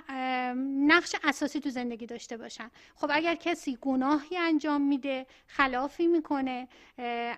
نقش 0.88 1.16
اساسی 1.24 1.60
تو 1.60 1.70
زندگی 1.70 2.06
داشته 2.06 2.38
باشن. 2.38 2.72
خب 2.96 3.10
اگر 3.12 3.36
کسی 3.36 3.78
گناهی 3.82 4.38
انجام 4.38 4.82
میده 4.82 5.26
خلافی 5.48 6.08
می‌کنه 6.08 6.68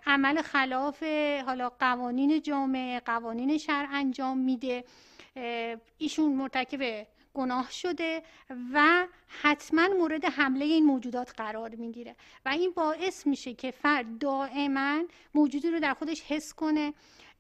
عمل 0.06 0.42
خلاف 0.42 1.04
حالا 1.46 1.70
قوانین 1.70 2.42
جامعه 2.42 3.00
قوانین 3.00 3.58
شهر 3.58 3.88
انجام 3.92 4.38
میده 4.38 4.84
ایشون 5.98 6.36
مرتکب 6.36 7.08
گناه 7.34 7.72
شده 7.72 8.24
و 8.74 9.08
حتما 9.28 9.88
مورد 9.88 10.26
حمله 10.26 10.66
این 10.66 10.86
موجودات 10.86 11.34
قرار 11.38 11.76
می‌گیره 11.76 12.16
و 12.46 12.50
این 12.50 12.72
باعث 12.72 13.28
میشه 13.28 13.54
که 13.54 13.72
فرد 13.72 14.18
دائما 14.20 15.04
موجودی 15.34 15.72
رو 15.72 15.80
در 15.80 15.94
خودش 15.94 16.22
حس 16.22 16.54
کنه 16.54 16.94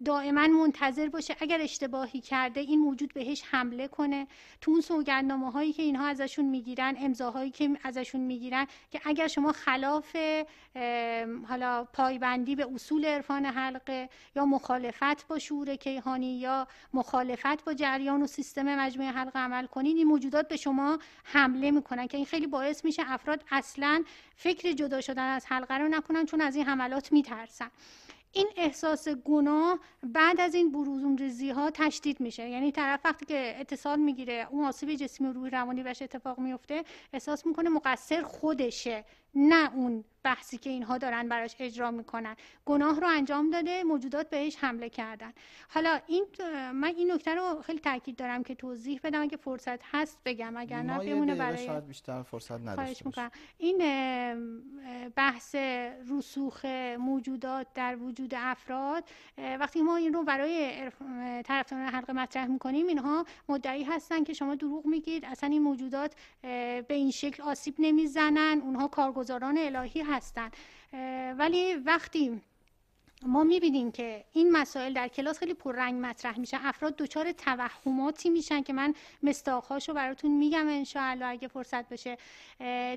دائما 0.06 0.47
منتظر 0.47 1.10
باشه 1.10 1.36
اگر 1.39 1.62
اشتباهی 1.62 2.21
کرده 2.21 2.60
این 2.60 2.80
موجود 2.80 3.13
بهش 3.13 3.43
حمله 3.52 3.88
کنه. 3.88 4.28
تو 4.62 4.71
اون 4.71 4.82
سوگندنامه 4.82 5.52
هایی 5.52 5.73
که 5.73 5.84
اینها 5.84 6.08
ازشون 6.08 6.45
می‌گیرن 6.45 6.95
امضاهایی 7.00 7.52
که 7.52 7.69
ازشون 7.84 8.21
می‌گیرن 8.21 8.67
که 8.91 9.02
اگر 9.06 9.28
شما 9.28 9.52
خلاف 9.52 10.15
حالا 11.47 11.84
پایبندی 11.93 12.56
به 12.56 12.67
اصول 12.73 13.06
عرفان 13.06 13.45
حلقه 13.45 14.10
یا 14.36 14.45
مخالفت 14.45 15.28
با 15.28 15.39
شعور 15.39 15.76
کیهانی 15.76 16.39
یا 16.39 16.67
مخالفت 16.93 17.65
با 17.65 17.73
جریان 17.73 18.21
و 18.21 18.28
سیستم 18.28 18.80
مجموعه 18.80 19.12
حلقه 19.12 19.39
عمل 19.39 19.65
کنید 19.65 19.97
این 19.97 20.08
موجودات 20.08 20.47
به 20.47 20.58
شما 20.58 21.00
حمله 21.23 21.71
می‌کنن 21.78 22.08
که 22.08 22.18
این 22.18 22.26
خیلی 22.26 22.48
باعث 22.48 22.86
میشه 22.86 23.04
افراد 23.06 23.44
اصلا 23.52 24.04
فکر 24.36 24.72
جدا 24.72 25.02
شدن 25.02 25.36
از 25.36 25.46
حلقه 25.46 25.78
رو 25.78 25.88
نکنن 25.88 26.26
چون 26.26 26.42
از 26.42 26.56
این 26.56 26.66
حملات 26.66 27.12
میترسن. 27.12 27.72
این 28.32 28.48
احساس 28.56 29.08
گناه 29.10 29.80
بعد 30.04 30.40
از 30.40 30.56
این 30.56 30.72
بروزون 30.72 31.18
ریزی 31.18 31.50
ها 31.50 31.72
تشدید 31.72 32.20
میشه. 32.20 32.50
یعنی 32.50 32.72
طرف 32.72 33.00
وقتی 33.06 33.26
که 33.26 33.56
اتصال 33.60 34.00
می‌گیره 34.00 34.48
اون 34.52 34.66
آسیب 34.66 34.96
جسمی 34.96 35.28
و 35.28 35.34
روحی 35.34 35.50
روانی 35.50 35.84
بهش 35.84 36.02
اتفاق 36.02 36.40
میفته 36.40 36.84
احساس 37.13 37.46
می‌کنه 37.46 37.70
مقصر 37.70 38.22
خودشه. 38.22 39.06
نه 39.36 39.76
اون 39.76 40.04
بحثی 40.24 40.58
که 40.58 40.70
اینها 40.70 40.98
دارن 40.98 41.30
براش 41.30 41.56
اجرا 41.60 41.92
می‌کنن. 41.92 42.36
گناه 42.66 43.00
رو 43.00 43.08
انجام 43.08 43.50
داده 43.50 43.84
موجودات 43.84 44.30
بهش 44.30 44.56
حمله 44.56 44.90
کردن. 44.90 45.34
حالا 45.70 46.00
این 46.08 46.26
من 46.74 46.94
این 46.98 47.12
نکته 47.12 47.36
رو 47.36 47.62
خیلی 47.62 47.80
تاکید 47.80 48.16
دارم 48.16 48.44
که 48.44 48.56
توضیح 48.56 49.00
بدم 49.04 49.22
اگه 49.22 49.38
فرصت 49.38 49.80
هست 49.84 50.18
بگم 50.26 50.58
اگر 50.58 50.82
نه 50.82 51.00
بمونه 51.00 51.36
برای 51.36 51.66
شاید 51.66 51.88
بیشتر 51.88 52.24
فرصت 52.24 52.62
نداشته 52.62 53.32
این 53.58 53.78
بحث 55.16 55.56
رسوخ 56.10 56.66
موجودات 57.00 57.68
در 57.74 57.96
وجود 57.96 58.34
افراد 58.38 59.04
وقتی 59.38 59.82
ما 59.82 59.96
این 59.96 60.13
رو 60.13 60.24
برای 60.24 60.82
طرفداران 61.46 61.88
حلقه 61.88 62.13
مطرح 62.13 62.46
می‌کنیم 62.46 62.88
اینها 62.88 63.26
مدعی 63.50 63.84
هستن 63.84 64.24
که 64.24 64.34
شما 64.34 64.56
دروغ 64.56 64.86
میگید 64.86 65.26
اصلا 65.26 65.50
این 65.50 65.62
موجودات 65.62 66.16
به 66.42 66.86
این 66.90 67.12
شکل 67.12 67.44
آسیب 67.44 67.76
نمی‌زنن 67.80 68.62
اونها 68.63 68.88
کارگزاران 69.17 69.58
الهی 69.58 70.01
هستن 70.01 70.51
ولی 71.38 71.73
وقتی 71.75 72.41
ما 73.25 73.43
می‌بینیم 73.43 73.91
که 73.91 74.25
این 74.34 74.51
مسائل 74.51 74.93
در 74.93 75.08
کلاس 75.08 75.39
خیلی 75.39 75.53
پررنگ 75.53 76.06
مطرح 76.06 76.39
میشن 76.39 76.58
افراد 76.63 76.95
دچار 76.95 77.32
توهماتی 77.32 78.30
میشن 78.30 78.62
که 78.62 78.73
من 78.73 78.93
مستاخاشو 79.23 79.93
براتون 79.93 80.32
میگم 80.32 80.67
انشاءالله 80.67 81.25
اگه 81.25 81.47
فرصت 81.47 81.89
بشه 81.89 82.17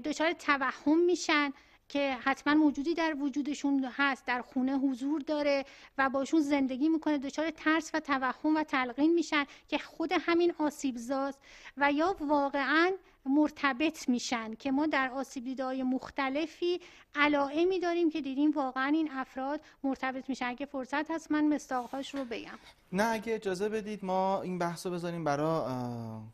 دچار 0.04 0.32
توهم 0.32 0.98
میشن 0.98 1.52
که 1.88 2.16
حتما 2.20 2.54
موجودی 2.54 2.94
در 2.94 3.14
وجودشون 3.18 3.84
هست 3.84 4.26
در 4.26 4.42
خونه 4.42 4.78
حضور 4.78 5.20
داره 5.20 5.64
و 5.98 6.08
باشون 6.08 6.40
زندگی 6.40 6.88
می‌کنه. 6.88 7.18
دچار 7.18 7.50
ترس 7.50 7.90
و 7.94 8.00
توهم 8.00 8.56
و 8.56 8.62
تلقین 8.62 9.14
میشن 9.14 9.44
که 9.68 9.78
خود 9.78 10.12
همین 10.12 10.52
آسیبزاست. 10.58 11.38
و 11.76 11.92
یا 11.92 12.16
واقعا 12.20 12.92
مرتبط 13.26 14.08
میشن 14.08 14.54
که 14.54 14.70
ما 14.70 14.86
در 14.86 15.10
آسیب 15.10 15.60
مختلفی 15.62 16.80
علائمی 17.14 17.80
داریم 17.80 18.10
که 18.10 18.20
دیدیم 18.20 18.50
واقعا 18.50 18.86
این 18.86 19.08
افراد 19.12 19.60
مرتبط 19.84 20.28
میشن. 20.28 20.46
اگه 20.46 20.66
فرصت 20.66 21.10
هست 21.10 21.32
من 21.32 21.54
مستاقهاش 21.54 22.14
رو 22.14 22.24
بگم. 22.24 22.58
نه 22.92 23.04
اگه 23.04 23.34
اجازه 23.34 23.68
بدید 23.68 24.04
ما 24.04 24.42
این 24.42 24.58
بحث 24.58 24.86
رو 24.86 24.92
بذاریم 24.92 25.24
برای 25.24 25.62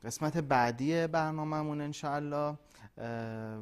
قسمت 0.05 0.37
بعدی 0.37 1.07
برنامهمون 1.07 1.81
انشاءالله. 1.81 2.55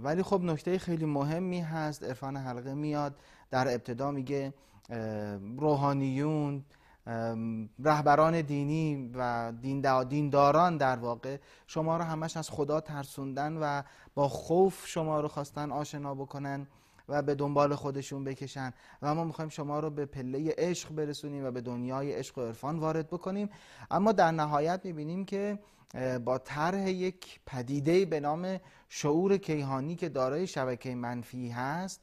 ولی 0.02 0.22
خب 0.22 0.42
نکته 0.42 0.78
خیلی 0.78 1.04
مهمی 1.04 1.60
هست. 1.60 2.02
عرفان 2.02 2.36
حلقه 2.36 2.74
میاد 2.74 3.16
در 3.50 3.74
ابتدا 3.74 4.10
میگه 4.10 4.54
روحانیون 5.58 6.64
رهبران 7.84 8.40
دینی 8.40 9.10
و 9.14 9.52
دینداران 10.08 10.76
در 10.76 10.96
واقع 10.96 11.36
شما 11.66 11.96
رو 11.96 12.04
همش 12.04 12.36
از 12.36 12.50
خدا 12.50 12.80
ترسوندن 12.80 13.56
و 13.56 13.82
با 14.14 14.28
خوف 14.28 14.86
شما 14.86 15.20
رو 15.20 15.28
خواستن 15.28 15.72
آشنا 15.72 16.14
بکنن 16.14 16.66
و 17.08 17.22
به 17.22 17.34
دنبال 17.34 17.74
خودشون 17.74 18.24
بکشن. 18.24 18.72
و 19.02 19.14
ما 19.14 19.24
می‌خوایم 19.24 19.48
شما 19.48 19.80
رو 19.80 19.90
به 19.90 20.06
پله 20.06 20.54
عشق 20.58 20.94
برسونیم 20.94 21.44
و 21.44 21.50
به 21.50 21.60
دنیای 21.60 22.12
عشق 22.12 22.38
و 22.38 22.42
عرفان 22.42 22.78
وارد 22.78 23.06
بکنیم. 23.06 23.50
اما 23.90 24.12
در 24.12 24.30
نهایت 24.30 24.80
می‌بینیم 24.84 25.24
که 25.24 25.58
با 26.24 26.38
طرح 26.38 26.90
یک 26.90 27.40
پدیده 27.46 28.04
به 28.04 28.20
نام 28.20 28.60
شعور 28.88 29.36
کیهانی 29.36 29.96
که 29.96 30.08
دارای 30.08 30.46
شبکه 30.46 30.94
منفی 30.94 31.48
هست 31.48 32.00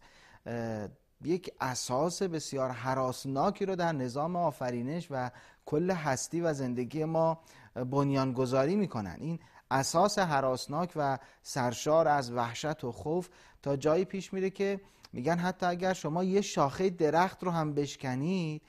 یک 1.23 1.51
اساس 1.61 2.23
بسیار 2.23 2.69
حراسناکی 2.69 3.65
رو 3.65 3.75
در 3.75 3.91
نظام 3.91 4.35
آفرینش 4.35 5.07
و 5.11 5.31
کل 5.65 5.91
هستی 5.91 6.41
و 6.41 6.53
زندگی 6.53 7.05
ما 7.05 7.39
بنیانگذاری 7.75 8.75
می‌کنن. 8.75 9.17
این 9.19 9.39
اساس 9.71 10.19
حراسناک 10.19 10.93
و 10.95 11.17
سرشار 11.43 12.07
از 12.07 12.31
وحشت 12.31 12.83
و 12.83 12.91
خوف 12.91 13.29
تا 13.61 13.75
جایی 13.75 14.05
پیش 14.05 14.33
میره 14.33 14.49
که 14.49 14.81
میگن 15.13 15.37
حتی 15.37 15.65
اگر 15.65 15.93
شما 15.93 16.23
یه 16.23 16.41
شاخه 16.41 16.89
درخت 16.89 17.43
رو 17.43 17.51
هم 17.51 17.73
بشکنید 17.73 18.61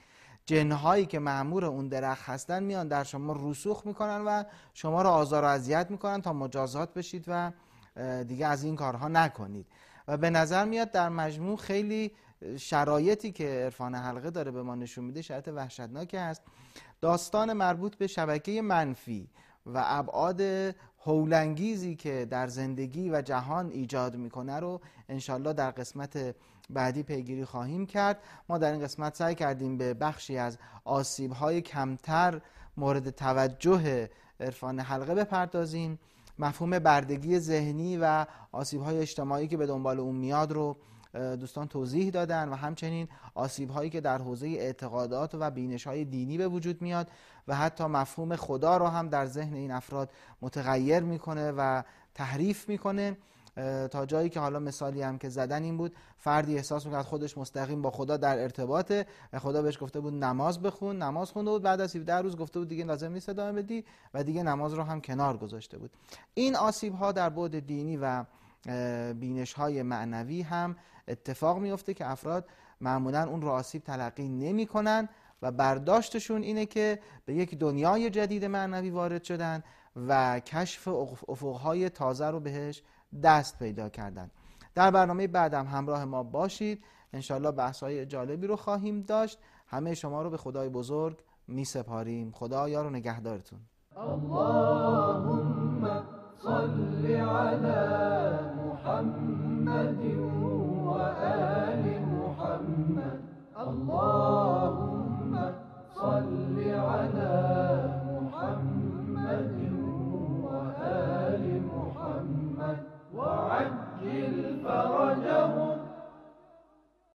جنهایی 0.46 1.06
که 1.06 1.18
معمور 1.18 1.64
اون 1.64 1.88
درخت 1.88 2.28
هستن 2.28 2.62
میان 2.62 2.88
در 2.88 3.04
شما 3.04 3.36
رسوخ 3.50 3.86
می‌کنن 3.86 4.20
و 4.20 4.44
شما 4.74 5.02
رو 5.02 5.08
آزار 5.08 5.44
و 5.44 5.46
اذیت 5.46 5.90
می‌کنن 5.90 6.22
تا 6.22 6.32
مجازات 6.32 6.94
بشید 6.94 7.24
و 7.28 7.52
دیگه 8.24 8.46
از 8.46 8.64
این 8.64 8.76
کارها 8.76 9.08
نکنید. 9.08 9.66
و 10.08 10.16
به 10.16 10.30
نظر 10.30 10.64
میاد 10.64 10.90
در 10.90 11.08
مجموع 11.08 11.56
خیلی 11.56 12.12
شرایطی 12.57 13.33
که 13.33 13.44
عرفان 13.44 13.94
حلقه 13.94 14.31
داره 14.31 14.50
به 14.50 14.62
ما 14.62 14.74
نشون 14.74 15.05
میده 15.05 15.22
شرایط 15.22 15.48
وحشتناکی 15.48 16.16
است 16.16 16.42
داستان 17.00 17.52
مربوط 17.52 17.96
به 17.96 18.07
شبکه 18.07 18.62
منفی 18.62 19.28
و 19.66 19.83
ابعاد 19.85 20.40
هولنگیزی 21.05 21.96
که 21.96 22.26
در 22.31 22.46
زندگی 22.46 23.11
و 23.11 23.22
جهان 23.22 23.70
ایجاد 23.70 24.16
می‌کنه 24.16 24.61
رو 24.61 24.81
انشالله 25.09 25.52
در 25.52 25.70
قسمت 25.70 26.35
بعدی 26.70 27.02
پیگیری 27.02 27.44
خواهیم 27.44 27.87
کرد. 27.87 28.18
ما 28.48 28.59
در 28.59 28.72
این 28.72 28.81
قسمت 28.83 29.16
سعی 29.16 29.35
کردیم 29.35 29.78
به 29.78 29.94
بخشی 29.94 30.38
از 30.38 30.59
آسیب 30.85 31.33
های 31.33 31.61
کمتر 31.61 32.40
مورد 32.76 33.11
توجه 33.11 34.11
عرفان 34.40 34.81
حلقه 34.81 35.14
بپردازیم. 35.14 35.98
مفهوم 36.38 36.78
بردگی 36.78 37.38
ذهنی 37.38 37.96
و 37.96 38.26
آسیب 38.52 38.83
های 38.83 38.98
اجتماعی 38.98 39.48
که 39.48 39.57
به 39.57 39.66
دنبال 39.66 40.00
اون 40.00 40.14
میاد 40.14 40.52
رو 40.52 40.76
دوستان 41.14 41.68
توضیح 41.68 42.11
دادن 42.11 42.48
و 42.48 42.55
همچنین 42.55 43.09
آسیب 43.35 43.70
هایی 43.70 43.90
که 43.90 44.01
در 44.01 44.18
حوزه 44.18 44.46
اعتقادات 44.46 45.35
و 45.35 45.51
بینش 45.51 45.87
های 45.87 46.05
دینی 46.05 46.38
به 46.38 46.48
وجود 46.48 46.83
میاد 46.83 47.09
و 47.48 47.57
حتی 47.57 47.85
مفهوم 47.85 48.37
خدا 48.37 48.77
رو 48.77 48.87
هم 48.87 49.09
در 49.09 49.27
ذهن 49.27 49.55
این 49.55 49.70
افراد 49.70 50.11
متغیر 50.42 51.01
می‌کنه 51.01 51.53
و 51.53 51.83
تحریف 52.14 52.68
می‌کنه. 52.68 53.16
تا 53.90 54.07
جایی 54.07 54.29
که 54.29 54.40
حالا 54.40 54.59
مثالی 54.59 55.03
هم 55.03 55.18
که 55.18 55.29
زدن 55.29 55.62
این 55.62 55.77
بود 55.77 55.94
فردی 56.18 56.57
احساس 56.57 56.87
می‌کرد 56.87 57.05
خودش 57.05 57.38
مستقیم 57.38 57.83
با 57.83 57.90
خدا 57.90 58.16
در 58.16 58.38
ارتباطه 58.38 59.07
و 59.33 59.38
خدا 59.38 59.62
بهش 59.62 59.79
گفته 59.81 60.01
بود 60.01 60.14
نماز 60.14 60.62
بخون 60.62 61.03
نماز 61.03 61.31
خونده 61.31 61.51
بود. 61.51 61.62
بعد 61.62 61.81
از 61.81 61.96
17 61.96 62.14
روز 62.14 62.37
گفته 62.37 62.59
بود 62.59 62.68
دیگه 62.68 62.85
لازم 62.85 63.12
نیست 63.12 63.29
ادامه 63.29 63.62
بدی 63.62 63.85
و 64.14 64.25
دیگه 64.25 64.42
نماز 64.42 64.75
رو 64.75 64.83
هم 64.83 65.01
کنار 65.01 65.37
گذاشته 65.37 65.79
بود. 65.79 65.90
این 66.35 66.57
آسیب 66.57 66.94
ها 66.94 67.12
در 67.12 67.29
بعد 67.29 67.66
دینی 67.66 67.96
و 67.96 68.25
بینش 69.20 69.53
های 69.53 69.83
معنوی 69.83 70.42
هم 70.42 70.77
اتفاق 71.09 71.59
میفته 71.59 71.94
که 71.94 72.11
افراد 72.11 72.48
معمولا 72.81 73.29
اون 73.29 73.42
رو 73.42 73.48
آسیب 73.48 73.85
تلقی 73.85 74.29
نمی 74.29 74.66
کنن 74.66 75.09
و 75.42 75.53
برداشتشون 75.53 76.42
اینه 76.42 76.66
که 76.66 76.98
به 77.25 77.35
یک 77.35 77.59
دنیای 77.59 78.11
جدید 78.11 78.44
معنوی 78.44 78.90
وارد 78.90 79.25
شدن 79.25 79.62
و 80.09 80.40
کشف 80.40 80.88
افقهای 81.29 81.88
تازه 81.88 82.27
رو 82.27 82.40
بهش 82.40 82.83
دست 83.22 83.59
پیدا 83.59 83.88
کردن. 83.88 84.31
در 84.75 84.90
برنامه 84.90 85.27
بعدم 85.27 85.66
همراه 85.66 86.05
ما 86.05 86.22
باشید. 86.22 86.85
انشالله 87.12 87.51
بحث 87.51 87.83
های 87.83 88.07
جالبی 88.07 88.46
رو 88.46 88.57
خواهیم 88.57 89.03
داشت. 89.03 89.38
همه 89.66 89.94
شما 89.94 90.22
رو 90.22 90.31
به 90.31 90.37
خدای 90.37 90.68
بزرگ 90.68 91.18
می 91.48 91.64
سپاریم 91.64 92.33
خدا 92.33 92.68
یار 92.68 92.87
و 92.87 92.90
نگهدارتون. 92.90 93.59
اللهم 93.96 95.83
صل 96.42 97.07
على 97.07 97.85
محمد 98.59 100.00
وآل 100.87 101.85
محمد. 102.12 103.18
اللهم 103.59 105.33
صل 105.94 106.57
على 106.59 107.35
محمد 108.11 109.59
وآل 110.44 111.44
محمد. 111.74 112.78
وعجل 113.14 114.37
فرجهم 114.64 115.12